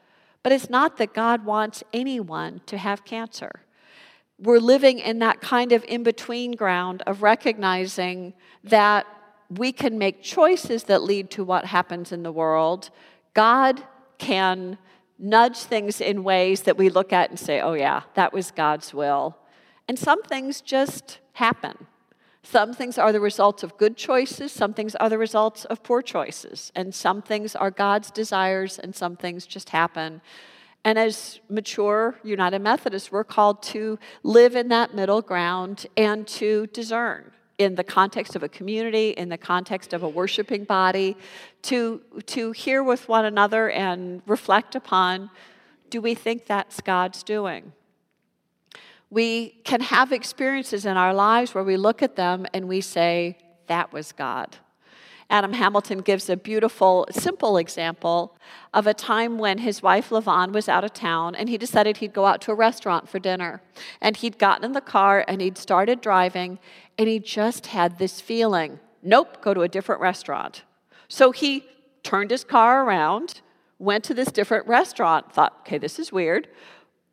But 0.42 0.52
it's 0.52 0.70
not 0.70 0.96
that 0.98 1.14
God 1.14 1.44
wants 1.44 1.82
anyone 1.92 2.60
to 2.66 2.78
have 2.78 3.04
cancer 3.04 3.66
we're 4.38 4.58
living 4.58 4.98
in 4.98 5.20
that 5.20 5.40
kind 5.40 5.72
of 5.72 5.84
in 5.84 6.02
between 6.02 6.52
ground 6.52 7.02
of 7.06 7.22
recognizing 7.22 8.34
that 8.64 9.06
we 9.48 9.72
can 9.72 9.96
make 9.96 10.22
choices 10.22 10.84
that 10.84 11.02
lead 11.02 11.30
to 11.30 11.44
what 11.44 11.64
happens 11.64 12.12
in 12.12 12.22
the 12.22 12.32
world. 12.32 12.90
God 13.32 13.82
can 14.18 14.76
nudge 15.18 15.58
things 15.58 16.00
in 16.00 16.24
ways 16.24 16.62
that 16.62 16.76
we 16.76 16.90
look 16.90 17.12
at 17.12 17.30
and 17.30 17.38
say, 17.38 17.60
oh, 17.60 17.72
yeah, 17.72 18.02
that 18.14 18.32
was 18.32 18.50
God's 18.50 18.92
will. 18.92 19.38
And 19.88 19.98
some 19.98 20.22
things 20.22 20.60
just 20.60 21.20
happen. 21.34 21.86
Some 22.48 22.72
things 22.72 22.96
are 22.96 23.10
the 23.10 23.20
results 23.20 23.64
of 23.64 23.76
good 23.76 23.96
choices, 23.96 24.52
some 24.52 24.72
things 24.72 24.94
are 24.94 25.08
the 25.08 25.18
results 25.18 25.64
of 25.64 25.82
poor 25.82 26.00
choices, 26.00 26.70
and 26.76 26.94
some 26.94 27.20
things 27.20 27.56
are 27.56 27.72
God's 27.72 28.12
desires, 28.12 28.78
and 28.78 28.94
some 28.94 29.16
things 29.16 29.46
just 29.46 29.70
happen. 29.70 30.20
And 30.84 30.96
as 30.96 31.40
mature 31.48 32.14
United 32.22 32.60
Methodists, 32.60 33.10
we're 33.10 33.24
called 33.24 33.64
to 33.64 33.98
live 34.22 34.54
in 34.54 34.68
that 34.68 34.94
middle 34.94 35.22
ground 35.22 35.86
and 35.96 36.24
to 36.28 36.68
discern 36.68 37.32
in 37.58 37.74
the 37.74 37.82
context 37.82 38.36
of 38.36 38.44
a 38.44 38.48
community, 38.48 39.10
in 39.10 39.28
the 39.28 39.38
context 39.38 39.92
of 39.92 40.04
a 40.04 40.08
worshiping 40.08 40.62
body, 40.62 41.16
to, 41.62 42.00
to 42.26 42.52
hear 42.52 42.84
with 42.84 43.08
one 43.08 43.24
another 43.24 43.70
and 43.70 44.22
reflect 44.24 44.76
upon 44.76 45.30
do 45.90 46.00
we 46.00 46.14
think 46.14 46.46
that's 46.46 46.80
God's 46.80 47.24
doing? 47.24 47.72
We 49.10 49.60
can 49.64 49.80
have 49.80 50.12
experiences 50.12 50.84
in 50.84 50.96
our 50.96 51.14
lives 51.14 51.54
where 51.54 51.64
we 51.64 51.76
look 51.76 52.02
at 52.02 52.16
them 52.16 52.46
and 52.52 52.68
we 52.68 52.80
say, 52.80 53.38
that 53.66 53.92
was 53.92 54.12
God. 54.12 54.56
Adam 55.28 55.54
Hamilton 55.54 55.98
gives 55.98 56.28
a 56.28 56.36
beautiful, 56.36 57.06
simple 57.10 57.56
example 57.56 58.36
of 58.72 58.86
a 58.86 58.94
time 58.94 59.38
when 59.38 59.58
his 59.58 59.82
wife 59.82 60.10
Lavon 60.10 60.52
was 60.52 60.68
out 60.68 60.84
of 60.84 60.92
town 60.92 61.34
and 61.34 61.48
he 61.48 61.58
decided 61.58 61.96
he'd 61.96 62.12
go 62.12 62.26
out 62.26 62.40
to 62.42 62.52
a 62.52 62.54
restaurant 62.54 63.08
for 63.08 63.18
dinner. 63.18 63.60
And 64.00 64.16
he'd 64.16 64.38
gotten 64.38 64.64
in 64.64 64.72
the 64.72 64.80
car 64.80 65.24
and 65.26 65.40
he'd 65.40 65.58
started 65.58 66.00
driving 66.00 66.60
and 66.96 67.08
he 67.08 67.18
just 67.18 67.68
had 67.68 67.98
this 67.98 68.20
feeling 68.20 68.78
nope, 69.02 69.40
go 69.40 69.54
to 69.54 69.62
a 69.62 69.68
different 69.68 70.00
restaurant. 70.00 70.64
So 71.06 71.30
he 71.30 71.64
turned 72.02 72.32
his 72.32 72.42
car 72.42 72.84
around, 72.84 73.40
went 73.78 74.02
to 74.04 74.14
this 74.14 74.32
different 74.32 74.66
restaurant, 74.66 75.32
thought, 75.32 75.58
okay, 75.60 75.78
this 75.78 76.00
is 76.00 76.10
weird, 76.10 76.48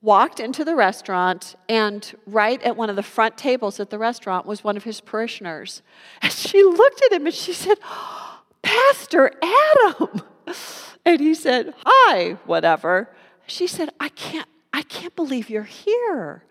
walked 0.03 0.41
into 0.41 0.65
the 0.65 0.75
restaurant, 0.75 1.55
and 1.69 2.13
right 2.27 2.61
at 2.61 2.75
one 2.75 2.89
of 2.89 2.97
the 2.97 3.01
front 3.01 3.37
tables 3.37 3.79
at 3.79 3.89
the 3.89 3.97
restaurant 3.97 4.45
was 4.45 4.63
one 4.63 4.77
of 4.77 4.83
his 4.83 5.01
parishioners. 5.01 5.81
And 6.21 6.31
she 6.31 6.61
looked 6.61 7.01
at 7.01 7.11
him 7.13 7.25
and 7.25 7.33
she 7.33 7.53
said, 7.53 7.79
Pastor 8.61 9.31
Adam. 9.41 10.21
And 11.05 11.19
he 11.19 11.33
said, 11.33 11.73
Hi, 11.85 12.37
whatever. 12.45 13.09
She 13.45 13.67
said, 13.67 13.89
I 13.99 14.07
can't, 14.07 14.47
I 14.71 14.83
can't 14.83 15.13
believe 15.17 15.49
you're 15.49 15.63
here. 15.63 16.45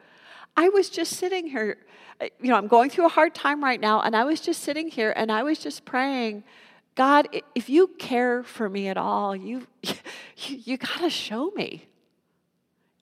I 0.58 0.68
was 0.68 0.90
just 0.90 1.16
sitting 1.16 1.46
here, 1.46 1.78
uh, 2.20 2.26
you 2.38 2.50
know, 2.50 2.56
I'm 2.56 2.66
going 2.66 2.90
through 2.90 3.06
a 3.06 3.10
hard 3.10 3.34
time 3.34 3.64
right 3.64 3.80
now, 3.80 4.02
and 4.02 4.14
I 4.14 4.24
was 4.24 4.42
just 4.42 4.62
sitting 4.62 4.88
here 4.88 5.14
and 5.16 5.32
I 5.32 5.42
was 5.42 5.58
just 5.58 5.86
praying, 5.86 6.44
God, 6.96 7.28
if 7.54 7.70
you 7.70 7.88
care 7.98 8.42
for 8.42 8.68
me 8.68 8.88
at 8.88 8.98
all, 8.98 9.34
you, 9.34 9.66
you, 9.82 9.94
you 10.36 10.76
got 10.76 10.98
to 10.98 11.08
show 11.08 11.50
me 11.52 11.86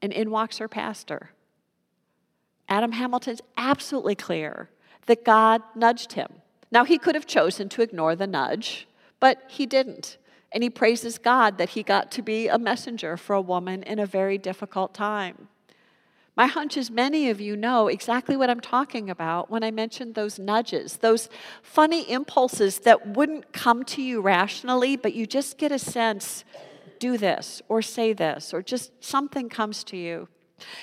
and 0.02 0.12
in 0.12 0.30
walks 0.30 0.58
her 0.58 0.68
pastor. 0.68 1.30
Adam 2.68 2.92
Hamilton's 2.92 3.40
absolutely 3.56 4.14
clear 4.14 4.70
that 5.06 5.24
God 5.24 5.62
nudged 5.74 6.12
him. 6.12 6.28
Now, 6.70 6.84
he 6.84 6.98
could 6.98 7.16
have 7.16 7.26
chosen 7.26 7.68
to 7.70 7.82
ignore 7.82 8.14
the 8.14 8.28
nudge, 8.28 8.86
but 9.18 9.42
he 9.48 9.66
didn't. 9.66 10.18
And 10.52 10.62
he 10.62 10.70
praises 10.70 11.18
God 11.18 11.58
that 11.58 11.70
he 11.70 11.82
got 11.82 12.10
to 12.12 12.22
be 12.22 12.48
a 12.48 12.58
messenger 12.58 13.16
for 13.16 13.34
a 13.34 13.40
woman 13.40 13.82
in 13.82 13.98
a 13.98 14.06
very 14.06 14.38
difficult 14.38 14.94
time. 14.94 15.48
My 16.36 16.46
hunch 16.46 16.76
is 16.76 16.90
many 16.90 17.28
of 17.28 17.40
you 17.40 17.56
know 17.56 17.88
exactly 17.88 18.36
what 18.36 18.48
I'm 18.48 18.60
talking 18.60 19.10
about 19.10 19.50
when 19.50 19.62
I 19.62 19.70
mentioned 19.70 20.14
those 20.14 20.38
nudges, 20.38 20.98
those 20.98 21.28
funny 21.60 22.10
impulses 22.10 22.78
that 22.80 23.08
wouldn't 23.08 23.52
come 23.52 23.84
to 23.84 24.02
you 24.02 24.20
rationally, 24.20 24.96
but 24.96 25.12
you 25.12 25.26
just 25.26 25.58
get 25.58 25.72
a 25.72 25.78
sense 25.78 26.44
do 27.00 27.18
this 27.18 27.60
or 27.68 27.82
say 27.82 28.12
this, 28.12 28.54
or 28.54 28.62
just 28.62 28.92
something 29.02 29.48
comes 29.48 29.82
to 29.84 29.96
you. 29.96 30.28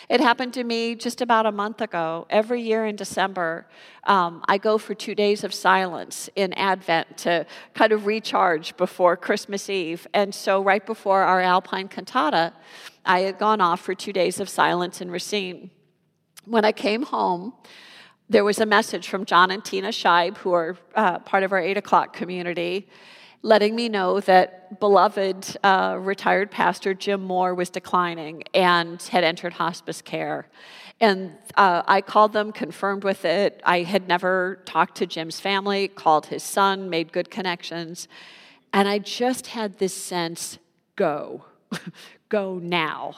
It 0.10 0.20
happened 0.20 0.54
to 0.56 0.64
me 0.64 0.96
just 0.96 1.22
about 1.22 1.46
a 1.46 1.52
month 1.52 1.82
ago. 1.82 2.26
Every 2.30 2.62
year 2.62 2.86
in 2.86 2.96
December, 2.96 3.68
um, 4.06 4.44
I 4.48 4.58
go 4.58 4.78
for 4.78 4.96
two 4.96 5.16
days 5.16 5.44
of 5.44 5.54
silence 5.54 6.30
in 6.36 6.54
Advent 6.54 7.18
to 7.20 7.46
kind 7.76 7.92
of 7.92 8.06
recharge 8.06 8.76
before 8.76 9.16
Christmas 9.16 9.70
Eve. 9.70 10.08
And 10.14 10.34
so, 10.34 10.64
right 10.64 10.86
before 10.86 11.22
our 11.22 11.40
Alpine 11.40 11.88
cantata, 11.88 12.54
I 13.06 13.20
had 13.22 13.38
gone 13.38 13.62
off 13.62 13.82
for 13.82 13.94
two 13.94 14.14
days 14.14 14.40
of 14.40 14.50
silence 14.50 15.00
in 15.00 15.12
Racine. 15.12 15.70
When 16.46 16.66
I 16.66 16.72
came 16.72 17.04
home, 17.04 17.54
there 18.30 18.44
was 18.44 18.60
a 18.60 18.66
message 18.66 19.08
from 19.08 19.26
John 19.26 19.52
and 19.52 19.64
Tina 19.64 19.90
Scheib, 19.90 20.38
who 20.38 20.52
are 20.52 20.78
uh, 20.96 21.20
part 21.20 21.44
of 21.44 21.52
our 21.52 21.60
8 21.60 21.78
o'clock 21.78 22.14
community 22.14 22.90
letting 23.42 23.76
me 23.76 23.90
know 23.90 24.20
that 24.22 24.80
beloved 24.80 25.58
uh, 25.64 25.98
retired 26.00 26.52
pastor 26.52 26.94
Jim 26.94 27.22
Moore 27.22 27.54
was 27.54 27.70
declining 27.70 28.44
and 28.54 29.02
had 29.04 29.24
entered 29.24 29.54
hospice 29.54 30.02
care. 30.02 30.48
And 31.00 31.34
uh, 31.56 31.84
I 31.88 32.02
called 32.02 32.34
them, 32.34 32.52
confirmed 32.52 33.04
with 33.04 33.24
it. 33.24 33.62
I 33.64 33.84
had 33.84 34.08
never 34.08 34.60
talked 34.66 34.96
to 34.98 35.06
Jim's 35.06 35.40
family, 35.40 35.88
called 35.88 36.28
his 36.28 36.44
son, 36.44 36.90
made 36.90 37.12
good 37.12 37.30
connections. 37.30 38.08
And 38.74 38.88
I 38.88 38.98
just 39.00 39.48
had 39.48 39.78
this 39.78 39.94
sense 39.94 40.58
go, 40.96 41.46
go 42.30 42.58
now. 42.58 43.16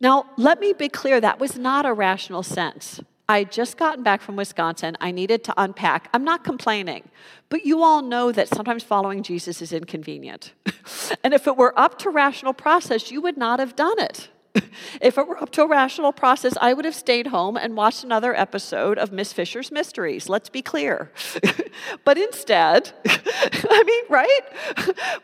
Now, 0.00 0.26
let 0.36 0.60
me 0.60 0.72
be 0.72 0.88
clear 0.88 1.20
that 1.20 1.38
was 1.38 1.58
not 1.58 1.86
a 1.86 1.92
rational 1.92 2.42
sense. 2.42 3.00
I 3.28 3.44
just 3.44 3.76
gotten 3.76 4.02
back 4.02 4.20
from 4.20 4.36
Wisconsin. 4.36 4.96
I 5.00 5.10
needed 5.10 5.44
to 5.44 5.54
unpack. 5.56 6.08
I'm 6.12 6.24
not 6.24 6.44
complaining, 6.44 7.08
but 7.48 7.64
you 7.64 7.82
all 7.82 8.02
know 8.02 8.32
that 8.32 8.48
sometimes 8.48 8.82
following 8.82 9.22
Jesus 9.22 9.62
is 9.62 9.72
inconvenient. 9.72 10.52
and 11.24 11.32
if 11.32 11.46
it 11.46 11.56
were 11.56 11.78
up 11.78 11.98
to 12.00 12.10
rational 12.10 12.52
process, 12.52 13.10
you 13.10 13.20
would 13.20 13.36
not 13.36 13.58
have 13.58 13.76
done 13.76 13.98
it. 14.00 14.28
if 15.00 15.16
it 15.16 15.26
were 15.26 15.40
up 15.40 15.50
to 15.50 15.62
a 15.62 15.66
rational 15.66 16.12
process, 16.12 16.54
I 16.60 16.74
would 16.74 16.84
have 16.84 16.94
stayed 16.94 17.28
home 17.28 17.56
and 17.56 17.76
watched 17.76 18.04
another 18.04 18.34
episode 18.38 18.98
of 18.98 19.12
Miss 19.12 19.32
Fisher's 19.32 19.70
Mysteries. 19.70 20.28
Let's 20.28 20.48
be 20.48 20.62
clear. 20.62 21.10
but 22.04 22.18
instead, 22.18 22.92
I 23.06 23.82
mean, 23.86 24.04
right? 24.10 24.40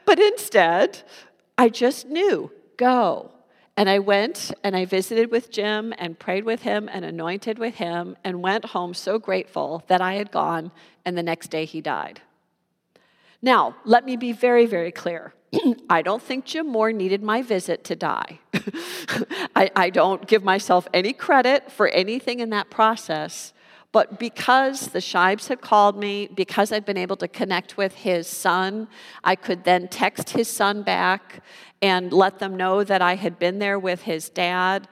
but 0.05 0.19
instead, 0.19 1.03
I 1.59 1.69
just 1.69 2.07
knew 2.07 2.51
go. 2.77 3.33
And 3.79 3.89
I 3.89 4.01
went 4.01 4.53
and 4.65 4.75
I 4.75 4.87
visited 4.87 5.31
with 5.31 5.53
Jim 5.53 5.95
and 5.99 6.19
prayed 6.19 6.43
with 6.43 6.63
him 6.63 6.91
and 6.93 7.05
anointed 7.05 7.61
with 7.61 7.77
him 7.77 8.17
and 8.25 8.43
went 8.43 8.65
home 8.65 8.93
so 8.93 9.21
grateful 9.21 9.85
that 9.87 10.01
I 10.01 10.15
had 10.15 10.33
gone, 10.33 10.73
and 11.05 11.17
the 11.17 11.23
next 11.23 11.53
day 11.53 11.65
he 11.65 11.81
died. 11.81 12.21
Now, 13.41 13.77
let 13.85 14.05
me 14.05 14.17
be 14.17 14.33
very, 14.33 14.67
very 14.67 14.91
clear. 14.91 15.33
I 15.89 16.03
don't 16.03 16.21
think 16.21 16.45
Jim 16.45 16.67
Moore 16.67 16.91
needed 16.91 17.23
my 17.23 17.41
visit 17.41 17.85
to 17.85 17.95
die. 17.95 18.41
I, 19.55 19.71
I, 19.77 19.91
don't 19.91 20.27
give 20.27 20.43
myself 20.43 20.89
any 20.93 21.13
credit 21.13 21.71
for 21.71 21.87
anything 21.87 22.41
in 22.41 22.51
that 22.51 22.71
process. 22.71 23.53
But 23.91 24.19
because 24.19 24.89
the 24.89 24.99
Scheibs 24.99 25.49
had 25.49 25.63
called 25.63 25.99
me, 25.99 26.29
because 26.35 26.73
I'd 26.73 26.85
been 26.85 26.99
able 26.99 27.17
to 27.17 27.29
connect 27.29 27.77
with 27.77 27.95
his 27.95 28.27
son, 28.27 28.89
I 29.25 29.35
could 29.35 29.65
then 29.65 29.89
text 29.89 30.31
his 30.31 30.49
son 30.49 30.83
back 30.83 31.43
and 31.81 32.13
let 32.13 32.39
them 32.39 32.57
know 32.57 32.85
that 32.85 33.01
I 33.01 33.15
had 33.15 33.39
been 33.39 33.59
there 33.59 33.79
with 33.79 34.03
his 34.03 34.29
dad. 34.29 34.89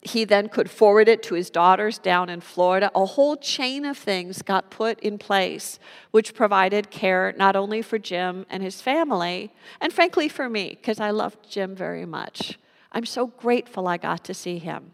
He 0.00 0.24
then 0.24 0.48
could 0.48 0.70
forward 0.70 1.08
it 1.08 1.24
to 1.24 1.34
his 1.34 1.50
daughters 1.50 1.98
down 1.98 2.28
in 2.28 2.40
Florida. 2.40 2.92
A 2.94 3.04
whole 3.04 3.36
chain 3.36 3.84
of 3.84 3.98
things 3.98 4.42
got 4.42 4.70
put 4.70 5.00
in 5.00 5.18
place, 5.18 5.80
which 6.12 6.34
provided 6.34 6.90
care 6.90 7.34
not 7.36 7.56
only 7.56 7.82
for 7.82 7.98
Jim 7.98 8.46
and 8.48 8.62
his 8.62 8.80
family, 8.80 9.52
and 9.80 9.92
frankly 9.92 10.28
for 10.28 10.48
me, 10.48 10.70
because 10.70 11.00
I 11.00 11.10
loved 11.10 11.50
Jim 11.50 11.74
very 11.74 12.06
much. 12.06 12.58
I'm 12.92 13.06
so 13.06 13.26
grateful 13.26 13.88
I 13.88 13.96
got 13.96 14.22
to 14.24 14.34
see 14.34 14.58
him. 14.58 14.92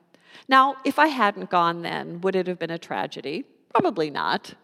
Now, 0.49 0.77
if 0.85 0.99
I 0.99 1.09
hadn't 1.09 1.51
gone 1.51 1.83
then, 1.83 2.21
would 2.21 2.37
it 2.37 2.47
have 2.47 2.59
been 2.59 2.71
a 2.71 2.79
tragedy? 2.79 3.45
Probably 3.75 4.11
not. 4.11 4.55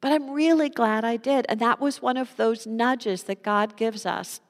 But 0.00 0.12
I'm 0.12 0.30
really 0.30 0.68
glad 0.68 1.04
I 1.04 1.16
did. 1.16 1.46
And 1.48 1.60
that 1.60 1.80
was 1.80 2.02
one 2.02 2.16
of 2.16 2.36
those 2.36 2.66
nudges 2.66 3.24
that 3.24 3.42
God 3.42 3.76
gives 3.76 4.04
us 4.04 4.40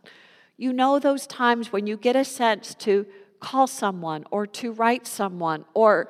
you 0.62 0.72
know 0.72 1.00
those 1.00 1.26
times 1.26 1.72
when 1.72 1.88
you 1.88 1.96
get 1.96 2.14
a 2.14 2.24
sense 2.24 2.74
to 2.76 3.06
call 3.40 3.66
someone 3.66 4.24
or 4.30 4.46
to 4.46 4.70
write 4.70 5.08
someone, 5.08 5.64
or 5.74 6.08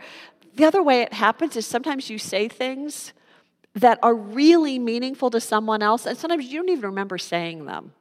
the 0.54 0.64
other 0.66 0.82
way 0.82 1.00
it 1.00 1.14
happens 1.14 1.56
is 1.56 1.66
sometimes 1.66 2.10
you 2.10 2.18
say 2.18 2.48
things 2.48 3.14
that 3.74 3.98
are 4.02 4.14
really 4.14 4.78
meaningful 4.78 5.30
to 5.30 5.40
someone 5.40 5.82
else, 5.82 6.04
and 6.04 6.18
sometimes 6.18 6.44
you 6.44 6.58
don't 6.58 6.68
even 6.68 6.84
remember 6.84 7.16
saying 7.16 7.64
them. 7.64 7.92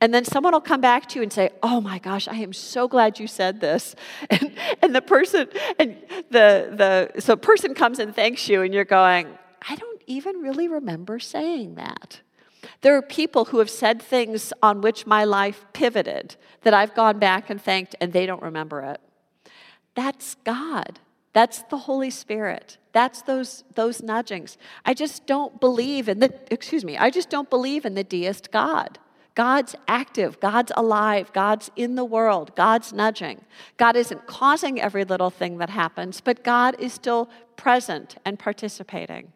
And 0.00 0.12
then 0.12 0.24
someone 0.24 0.52
will 0.52 0.60
come 0.60 0.80
back 0.80 1.06
to 1.10 1.18
you 1.18 1.22
and 1.22 1.32
say, 1.32 1.50
Oh 1.62 1.80
my 1.80 1.98
gosh, 1.98 2.28
I 2.28 2.36
am 2.36 2.52
so 2.52 2.88
glad 2.88 3.18
you 3.18 3.26
said 3.26 3.60
this. 3.60 3.94
And, 4.30 4.52
and 4.80 4.94
the 4.94 5.02
person, 5.02 5.48
and 5.78 5.96
the, 6.30 7.08
the, 7.14 7.20
so 7.20 7.36
person 7.36 7.74
comes 7.74 7.98
and 7.98 8.14
thanks 8.14 8.48
you, 8.48 8.62
and 8.62 8.72
you're 8.72 8.84
going, 8.84 9.26
I 9.68 9.76
don't 9.76 10.02
even 10.06 10.36
really 10.36 10.68
remember 10.68 11.18
saying 11.18 11.76
that. 11.76 12.20
There 12.80 12.96
are 12.96 13.02
people 13.02 13.46
who 13.46 13.58
have 13.58 13.70
said 13.70 14.00
things 14.02 14.52
on 14.62 14.80
which 14.80 15.06
my 15.06 15.24
life 15.24 15.64
pivoted 15.72 16.36
that 16.62 16.74
I've 16.74 16.94
gone 16.94 17.18
back 17.18 17.50
and 17.50 17.60
thanked 17.60 17.94
and 18.00 18.12
they 18.12 18.26
don't 18.26 18.42
remember 18.42 18.82
it. 18.82 19.00
That's 19.94 20.36
God. 20.44 21.00
That's 21.32 21.62
the 21.64 21.78
Holy 21.78 22.10
Spirit. 22.10 22.78
That's 22.92 23.22
those, 23.22 23.64
those 23.74 24.02
nudgings. 24.02 24.58
I 24.84 24.94
just 24.94 25.26
don't 25.26 25.60
believe 25.60 26.08
in 26.08 26.18
the, 26.18 26.34
excuse 26.50 26.84
me, 26.84 26.96
I 26.96 27.10
just 27.10 27.30
don't 27.30 27.48
believe 27.48 27.84
in 27.84 27.94
the 27.94 28.04
deist 28.04 28.50
God. 28.52 28.98
God's 29.34 29.74
active, 29.88 30.40
God's 30.40 30.72
alive, 30.76 31.32
God's 31.32 31.70
in 31.74 31.94
the 31.94 32.04
world, 32.04 32.54
God's 32.54 32.92
nudging. 32.92 33.40
God 33.78 33.96
isn't 33.96 34.26
causing 34.26 34.80
every 34.80 35.04
little 35.04 35.30
thing 35.30 35.58
that 35.58 35.70
happens, 35.70 36.20
but 36.20 36.44
God 36.44 36.76
is 36.78 36.92
still 36.92 37.30
present 37.56 38.16
and 38.24 38.38
participating. 38.38 39.32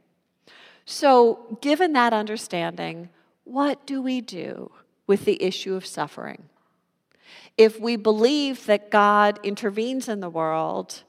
So, 0.85 1.59
given 1.61 1.95
that 1.95 2.13
understanding, 2.13 3.09
what 3.45 3.87
do 3.87 4.03
we 4.03 4.21
do 4.21 4.71
with 5.07 5.25
the 5.25 5.43
issue 5.43 5.75
of 5.75 5.87
suffering? 5.87 6.45
If 7.57 7.81
we 7.81 7.97
believe 7.97 8.67
that 8.67 8.91
God 8.91 9.41
intervenes 9.43 10.09
in 10.09 10.21
the 10.21 10.29
world, 10.29 11.03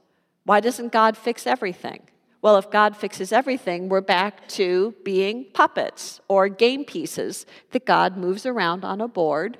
why 0.45 0.61
doesn't 0.61 0.93
God 0.93 1.17
fix 1.17 1.45
everything? 1.45 2.03
Well, 2.41 2.57
if 2.57 2.69
God 2.69 2.95
fixes 2.95 3.31
everything, 3.31 3.89
we're 3.89 4.01
back 4.01 4.47
to 4.49 4.93
being 5.03 5.45
puppets 5.53 6.21
or 6.27 6.47
game 6.49 6.85
pieces 6.85 7.45
that 7.71 7.85
God 7.85 8.15
moves 8.15 8.45
around 8.45 8.85
on 8.85 9.01
a 9.01 9.07
board, 9.07 9.57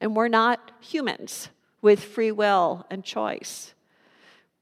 and 0.00 0.14
we're 0.14 0.28
not 0.28 0.70
humans 0.80 1.48
with 1.80 2.02
free 2.02 2.30
will 2.30 2.86
and 2.90 3.04
choice. 3.04 3.74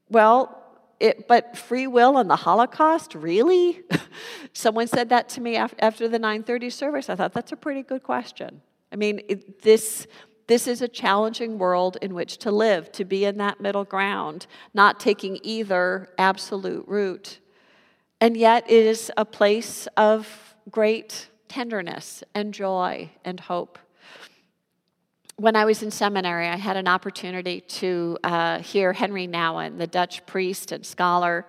Well, 0.09 0.57
it, 0.99 1.27
but 1.27 1.57
free 1.57 1.87
will 1.87 2.17
and 2.17 2.29
the 2.29 2.35
Holocaust, 2.35 3.15
really? 3.15 3.81
Someone 4.53 4.87
said 4.87 5.09
that 5.09 5.29
to 5.29 5.41
me 5.41 5.55
after 5.55 6.07
the 6.07 6.19
9:30 6.19 6.71
service. 6.71 7.09
I 7.09 7.15
thought 7.15 7.33
that's 7.33 7.51
a 7.51 7.55
pretty 7.55 7.83
good 7.83 8.03
question. 8.03 8.61
I 8.91 8.95
mean, 8.95 9.21
it, 9.27 9.61
this 9.61 10.07
this 10.47 10.67
is 10.67 10.81
a 10.81 10.87
challenging 10.87 11.57
world 11.57 11.97
in 12.01 12.13
which 12.13 12.37
to 12.39 12.51
live, 12.51 12.91
to 12.91 13.05
be 13.05 13.23
in 13.23 13.37
that 13.37 13.61
middle 13.61 13.85
ground, 13.85 14.47
not 14.73 14.99
taking 14.99 15.39
either 15.43 16.09
absolute 16.17 16.83
route. 16.87 17.39
And 18.21 18.37
yet, 18.37 18.69
it 18.69 18.85
is 18.85 19.11
a 19.17 19.25
place 19.25 19.87
of 19.97 20.55
great 20.69 21.29
tenderness 21.47 22.23
and 22.35 22.53
joy 22.53 23.09
and 23.25 23.39
hope. 23.39 23.79
When 25.37 25.55
I 25.55 25.65
was 25.65 25.81
in 25.81 25.89
seminary, 25.89 26.47
I 26.47 26.57
had 26.57 26.77
an 26.77 26.87
opportunity 26.87 27.61
to 27.61 28.19
uh, 28.23 28.59
hear 28.59 28.93
Henry 28.93 29.27
Nouwen, 29.27 29.79
the 29.79 29.87
Dutch 29.87 30.23
priest 30.27 30.71
and 30.71 30.85
scholar. 30.85 31.47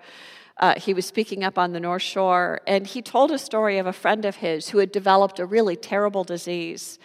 Uh, 0.56 0.80
he 0.80 0.94
was 0.94 1.04
speaking 1.04 1.44
up 1.44 1.58
on 1.58 1.74
the 1.74 1.80
North 1.80 2.00
Shore, 2.00 2.62
and 2.66 2.86
he 2.86 3.02
told 3.02 3.30
a 3.32 3.38
story 3.38 3.76
of 3.76 3.86
a 3.86 3.92
friend 3.92 4.24
of 4.24 4.36
his 4.36 4.70
who 4.70 4.78
had 4.78 4.92
developed 4.92 5.38
a 5.38 5.44
really 5.44 5.76
terrible 5.76 6.24
disease. 6.24 6.98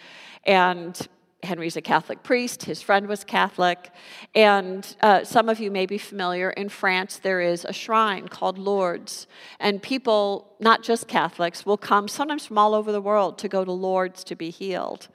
And 0.44 0.98
Henry's 1.42 1.76
a 1.76 1.80
Catholic 1.80 2.22
priest, 2.24 2.64
his 2.64 2.82
friend 2.82 3.06
was 3.06 3.22
Catholic, 3.22 3.90
and 4.34 4.96
uh, 5.02 5.22
some 5.22 5.48
of 5.48 5.60
you 5.60 5.70
may 5.70 5.86
be 5.86 5.96
familiar. 5.96 6.50
In 6.50 6.68
France, 6.68 7.18
there 7.18 7.40
is 7.40 7.64
a 7.64 7.72
shrine 7.72 8.26
called 8.26 8.58
Lourdes, 8.58 9.28
and 9.60 9.80
people, 9.80 10.52
not 10.58 10.82
just 10.82 11.06
Catholics, 11.06 11.64
will 11.64 11.76
come 11.76 12.08
sometimes 12.08 12.44
from 12.44 12.58
all 12.58 12.74
over 12.74 12.90
the 12.90 13.00
world 13.00 13.38
to 13.38 13.48
go 13.48 13.64
to 13.64 13.70
Lourdes 13.70 14.24
to 14.24 14.34
be 14.34 14.50
healed. 14.50 15.08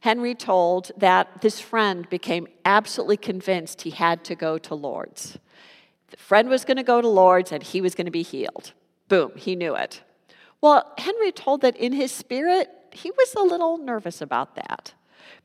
Henry 0.00 0.34
told 0.34 0.90
that 0.96 1.42
this 1.42 1.60
friend 1.60 2.08
became 2.08 2.48
absolutely 2.64 3.18
convinced 3.18 3.82
he 3.82 3.90
had 3.90 4.24
to 4.24 4.34
go 4.34 4.58
to 4.58 4.74
Lourdes. 4.74 5.38
The 6.08 6.16
friend 6.16 6.48
was 6.48 6.64
going 6.64 6.78
to 6.78 6.82
go 6.82 7.00
to 7.00 7.08
Lourdes 7.08 7.52
and 7.52 7.62
he 7.62 7.80
was 7.80 7.94
going 7.94 8.06
to 8.06 8.10
be 8.10 8.22
healed. 8.22 8.72
Boom, 9.08 9.32
he 9.36 9.54
knew 9.54 9.76
it. 9.76 10.02
Well, 10.60 10.92
Henry 10.98 11.32
told 11.32 11.60
that 11.60 11.76
in 11.76 11.92
his 11.92 12.10
spirit, 12.10 12.68
he 12.92 13.10
was 13.10 13.34
a 13.34 13.42
little 13.42 13.78
nervous 13.78 14.20
about 14.20 14.56
that. 14.56 14.94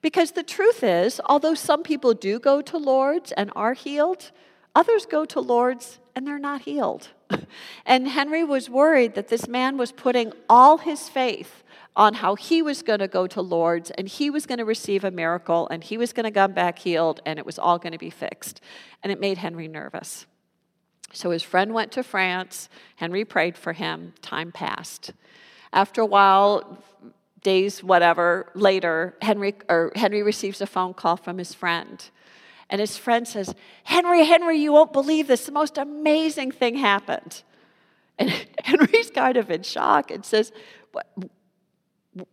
Because 0.02 0.32
the 0.32 0.44
truth 0.44 0.84
is, 0.84 1.22
although 1.26 1.54
some 1.54 1.84
people 1.84 2.14
do 2.14 2.40
go 2.40 2.62
to 2.62 2.78
Lourdes 2.78 3.32
and 3.32 3.52
are 3.56 3.74
healed, 3.74 4.32
others 4.74 5.06
go 5.06 5.26
to 5.26 5.40
Lourdes 5.40 6.00
and 6.16 6.26
they're 6.26 6.40
not 6.40 6.62
healed. 6.62 7.10
and 7.86 8.08
Henry 8.08 8.44
was 8.44 8.70
worried 8.70 9.16
that 9.16 9.28
this 9.28 9.48
man 9.48 9.78
was 9.78 9.92
putting 9.92 10.32
all 10.50 10.78
his 10.78 11.10
faith 11.10 11.64
on 11.96 12.16
how 12.16 12.36
he 12.36 12.62
was 12.62 12.82
going 12.82 13.00
to 13.00 13.08
go 13.08 13.26
to 13.26 13.42
Lourdes 13.42 13.90
and 13.92 14.08
he 14.08 14.30
was 14.30 14.46
going 14.46 14.58
to 14.58 14.66
receive 14.66 15.04
a 15.04 15.12
miracle 15.12 15.68
and 15.70 15.84
he 15.84 15.98
was 15.98 16.12
going 16.14 16.26
to 16.26 16.32
come 16.32 16.52
back 16.52 16.80
healed 16.80 17.22
and 17.26 17.40
it 17.40 17.46
was 17.46 17.58
all 17.58 17.80
going 17.80 17.94
to 17.94 18.00
be 18.00 18.10
fixed. 18.10 18.62
And 19.02 19.12
it 19.12 19.20
made 19.20 19.38
Henry 19.38 19.68
nervous. 19.68 20.26
So 21.14 21.32
his 21.32 21.44
friend 21.44 21.74
went 21.74 21.94
to 21.94 22.04
France. 22.04 22.68
Henry 22.98 23.24
prayed 23.24 23.58
for 23.58 23.74
him. 23.74 24.14
Time 24.22 24.52
passed. 24.52 25.14
After 25.72 26.02
a 26.02 26.06
while, 26.06 26.84
days, 27.46 27.84
whatever, 27.84 28.52
later, 28.56 29.16
Henry, 29.22 29.54
or 29.70 29.92
Henry 29.96 30.24
receives 30.24 30.62
a 30.62 30.66
phone 30.66 30.96
call 30.96 31.16
from 31.16 31.38
his 31.38 31.54
friend. 31.54 32.04
And 32.72 32.82
his 32.82 32.98
friend 32.98 33.28
says, 33.28 33.54
Henry, 33.84 34.26
Henry, 34.26 34.58
you 34.58 34.74
won't 34.74 34.92
believe 34.92 35.28
this. 35.28 35.46
The 35.46 35.52
most 35.52 35.78
amazing 35.78 36.52
thing 36.52 36.76
happened. 36.76 37.44
And 38.18 38.32
Henry's 38.64 39.12
kind 39.12 39.38
of 39.38 39.52
in 39.52 39.62
shock 39.62 40.10
and 40.10 40.26
says, 40.26 40.52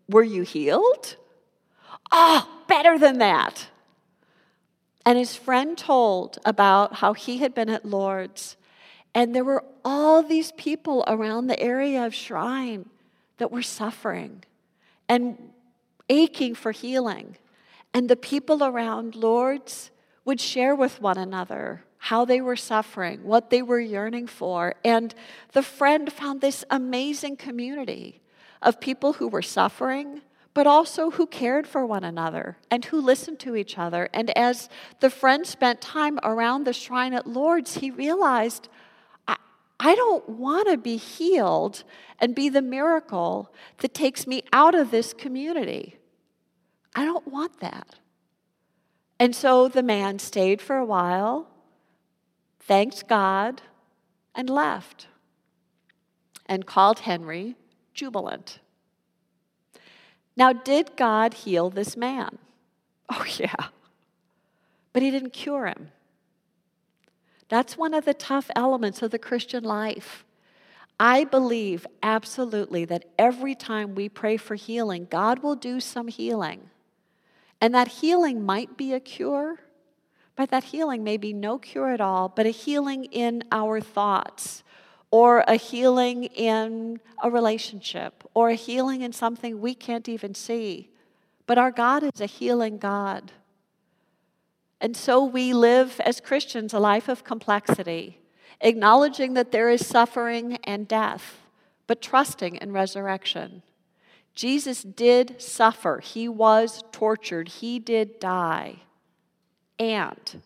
Were 0.08 0.22
you 0.22 0.42
healed? 0.42 1.16
Oh, 2.10 2.48
better 2.66 2.98
than 2.98 3.18
that. 3.18 3.68
And 5.04 5.18
his 5.18 5.36
friend 5.36 5.76
told 5.76 6.38
about 6.46 6.94
how 6.94 7.12
he 7.12 7.38
had 7.38 7.54
been 7.54 7.68
at 7.68 7.84
Lourdes, 7.84 8.56
and 9.14 9.34
there 9.34 9.44
were 9.44 9.64
all 9.84 10.22
these 10.22 10.52
people 10.52 11.04
around 11.06 11.48
the 11.48 11.60
area 11.60 12.06
of 12.06 12.14
Shrine 12.14 12.88
that 13.36 13.52
were 13.52 13.62
suffering 13.62 14.44
and 15.12 15.36
aching 16.08 16.54
for 16.54 16.72
healing. 16.72 17.36
And 17.92 18.08
the 18.08 18.16
people 18.16 18.64
around 18.64 19.14
Lourdes 19.14 19.90
would 20.24 20.40
share 20.40 20.74
with 20.74 21.02
one 21.02 21.18
another 21.18 21.84
how 21.98 22.24
they 22.24 22.40
were 22.40 22.56
suffering, 22.56 23.22
what 23.22 23.50
they 23.50 23.60
were 23.60 23.78
yearning 23.78 24.26
for. 24.26 24.74
And 24.82 25.14
the 25.52 25.62
friend 25.62 26.10
found 26.10 26.40
this 26.40 26.64
amazing 26.70 27.36
community 27.36 28.22
of 28.62 28.80
people 28.80 29.12
who 29.12 29.28
were 29.28 29.42
suffering, 29.42 30.22
but 30.54 30.66
also 30.66 31.10
who 31.10 31.26
cared 31.26 31.66
for 31.66 31.84
one 31.84 32.04
another 32.04 32.56
and 32.70 32.82
who 32.86 32.98
listened 32.98 33.38
to 33.40 33.54
each 33.54 33.76
other. 33.76 34.08
And 34.14 34.30
as 34.30 34.70
the 35.00 35.10
friend 35.10 35.46
spent 35.46 35.82
time 35.82 36.18
around 36.22 36.64
the 36.64 36.72
shrine 36.72 37.12
at 37.12 37.26
Lourdes, 37.26 37.74
he 37.74 37.90
realized 37.90 38.70
I 39.84 39.96
don't 39.96 40.28
want 40.28 40.68
to 40.68 40.76
be 40.76 40.96
healed 40.96 41.82
and 42.20 42.36
be 42.36 42.48
the 42.48 42.62
miracle 42.62 43.52
that 43.78 43.92
takes 43.92 44.28
me 44.28 44.44
out 44.52 44.76
of 44.76 44.92
this 44.92 45.12
community. 45.12 45.96
I 46.94 47.04
don't 47.04 47.26
want 47.26 47.58
that. 47.58 47.96
And 49.18 49.34
so 49.34 49.66
the 49.66 49.82
man 49.82 50.20
stayed 50.20 50.62
for 50.62 50.76
a 50.76 50.84
while, 50.84 51.48
thanked 52.60 53.08
God, 53.08 53.60
and 54.36 54.48
left, 54.48 55.08
and 56.46 56.64
called 56.64 57.00
Henry 57.00 57.56
jubilant. 57.92 58.60
Now, 60.36 60.52
did 60.52 60.96
God 60.96 61.34
heal 61.34 61.70
this 61.70 61.96
man? 61.96 62.38
Oh, 63.14 63.26
yeah. 63.36 63.66
But 64.94 65.02
he 65.02 65.10
didn't 65.10 65.34
cure 65.34 65.66
him. 65.66 65.90
That's 67.52 67.76
one 67.76 67.92
of 67.92 68.06
the 68.06 68.14
tough 68.14 68.50
elements 68.56 69.02
of 69.02 69.10
the 69.10 69.18
Christian 69.18 69.62
life. 69.62 70.24
I 70.98 71.24
believe 71.24 71.86
absolutely 72.02 72.86
that 72.86 73.04
every 73.18 73.54
time 73.54 73.94
we 73.94 74.08
pray 74.08 74.38
for 74.38 74.54
healing, 74.54 75.06
God 75.10 75.40
will 75.40 75.54
do 75.54 75.78
some 75.78 76.08
healing. 76.08 76.70
And 77.60 77.74
that 77.74 77.88
healing 77.88 78.42
might 78.46 78.78
be 78.78 78.94
a 78.94 79.00
cure, 79.00 79.60
but 80.34 80.48
that 80.48 80.64
healing 80.64 81.04
may 81.04 81.18
be 81.18 81.34
no 81.34 81.58
cure 81.58 81.90
at 81.90 82.00
all, 82.00 82.30
but 82.30 82.46
a 82.46 82.48
healing 82.48 83.04
in 83.04 83.44
our 83.52 83.82
thoughts, 83.82 84.64
or 85.10 85.44
a 85.46 85.56
healing 85.56 86.24
in 86.24 87.00
a 87.22 87.30
relationship, 87.30 88.24
or 88.32 88.48
a 88.48 88.54
healing 88.54 89.02
in 89.02 89.12
something 89.12 89.60
we 89.60 89.74
can't 89.74 90.08
even 90.08 90.34
see. 90.34 90.88
But 91.44 91.58
our 91.58 91.70
God 91.70 92.02
is 92.02 92.18
a 92.22 92.24
healing 92.24 92.78
God. 92.78 93.30
And 94.82 94.96
so 94.96 95.24
we 95.24 95.52
live 95.52 96.00
as 96.00 96.20
Christians 96.20 96.74
a 96.74 96.80
life 96.80 97.08
of 97.08 97.22
complexity, 97.22 98.18
acknowledging 98.60 99.34
that 99.34 99.52
there 99.52 99.70
is 99.70 99.86
suffering 99.86 100.58
and 100.64 100.88
death, 100.88 101.38
but 101.86 102.02
trusting 102.02 102.56
in 102.56 102.72
resurrection. 102.72 103.62
Jesus 104.34 104.82
did 104.82 105.40
suffer, 105.40 106.00
he 106.00 106.28
was 106.28 106.82
tortured, 106.90 107.48
he 107.48 107.78
did 107.78 108.18
die. 108.18 108.80
And 109.78 110.42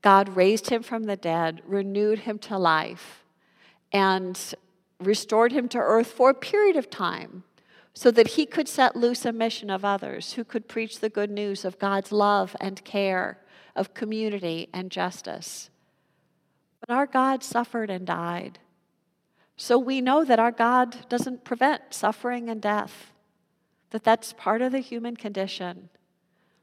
God 0.00 0.36
raised 0.36 0.70
him 0.70 0.82
from 0.82 1.04
the 1.04 1.16
dead, 1.16 1.60
renewed 1.66 2.20
him 2.20 2.38
to 2.40 2.56
life, 2.56 3.24
and 3.92 4.54
restored 4.98 5.52
him 5.52 5.68
to 5.68 5.78
earth 5.78 6.12
for 6.12 6.30
a 6.30 6.34
period 6.34 6.76
of 6.76 6.88
time 6.88 7.44
so 7.92 8.10
that 8.10 8.28
he 8.28 8.46
could 8.46 8.68
set 8.68 8.96
loose 8.96 9.26
a 9.26 9.32
mission 9.32 9.68
of 9.68 9.84
others 9.84 10.32
who 10.32 10.44
could 10.44 10.66
preach 10.66 11.00
the 11.00 11.10
good 11.10 11.30
news 11.30 11.62
of 11.62 11.78
God's 11.78 12.10
love 12.10 12.56
and 12.58 12.82
care 12.82 13.38
of 13.76 13.94
community 13.94 14.68
and 14.72 14.90
justice. 14.90 15.70
But 16.80 16.92
our 16.92 17.06
God 17.06 17.42
suffered 17.42 17.90
and 17.90 18.06
died. 18.06 18.58
So 19.56 19.78
we 19.78 20.00
know 20.00 20.24
that 20.24 20.38
our 20.38 20.52
God 20.52 21.08
doesn't 21.08 21.44
prevent 21.44 21.94
suffering 21.94 22.48
and 22.48 22.60
death, 22.60 23.12
that 23.90 24.04
that's 24.04 24.32
part 24.34 24.60
of 24.60 24.72
the 24.72 24.80
human 24.80 25.16
condition. 25.16 25.88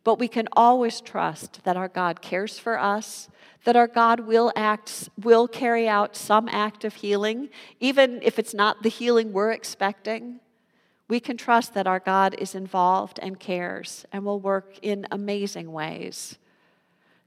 But 0.03 0.19
we 0.19 0.27
can 0.27 0.47
always 0.51 1.01
trust 1.01 1.63
that 1.63 1.77
our 1.77 1.87
God 1.87 2.21
cares 2.21 2.59
for 2.59 2.77
us, 2.77 3.29
that 3.63 3.75
our 3.75 3.87
God 3.87 4.21
will 4.21 4.51
act, 4.55 5.09
will 5.21 5.47
carry 5.47 5.87
out 5.87 6.15
some 6.15 6.49
act 6.49 6.83
of 6.83 6.95
healing, 6.95 7.49
even 7.79 8.19
if 8.21 8.37
it's 8.37 8.53
not 8.53 8.83
the 8.83 8.89
healing 8.89 9.31
we're 9.31 9.51
expecting. 9.51 10.41
We 11.07 11.19
can 11.19 11.37
trust 11.37 11.73
that 11.73 11.87
our 11.87 11.99
God 11.99 12.35
is 12.37 12.53
involved 12.53 13.19
and 13.21 13.39
cares 13.39 14.05
and 14.11 14.25
will 14.25 14.39
work 14.39 14.77
in 14.81 15.07
amazing 15.09 15.71
ways. 15.71 16.37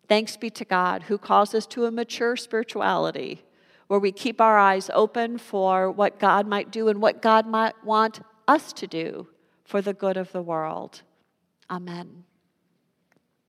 Thanks 0.08 0.36
be 0.36 0.50
to 0.50 0.64
God 0.64 1.04
who 1.04 1.18
calls 1.18 1.54
us 1.54 1.66
to 1.68 1.86
a 1.86 1.90
mature 1.90 2.36
spirituality 2.36 3.42
where 3.88 4.00
we 4.00 4.12
keep 4.12 4.40
our 4.40 4.58
eyes 4.58 4.90
open 4.94 5.38
for 5.38 5.90
what 5.90 6.18
God 6.18 6.46
might 6.46 6.70
do 6.70 6.88
and 6.88 7.00
what 7.00 7.22
God 7.22 7.46
might 7.46 7.74
want 7.84 8.20
us 8.48 8.72
to 8.74 8.86
do 8.86 9.28
for 9.64 9.80
the 9.80 9.94
good 9.94 10.16
of 10.16 10.32
the 10.32 10.42
world. 10.42 11.02
Amen. 11.70 12.25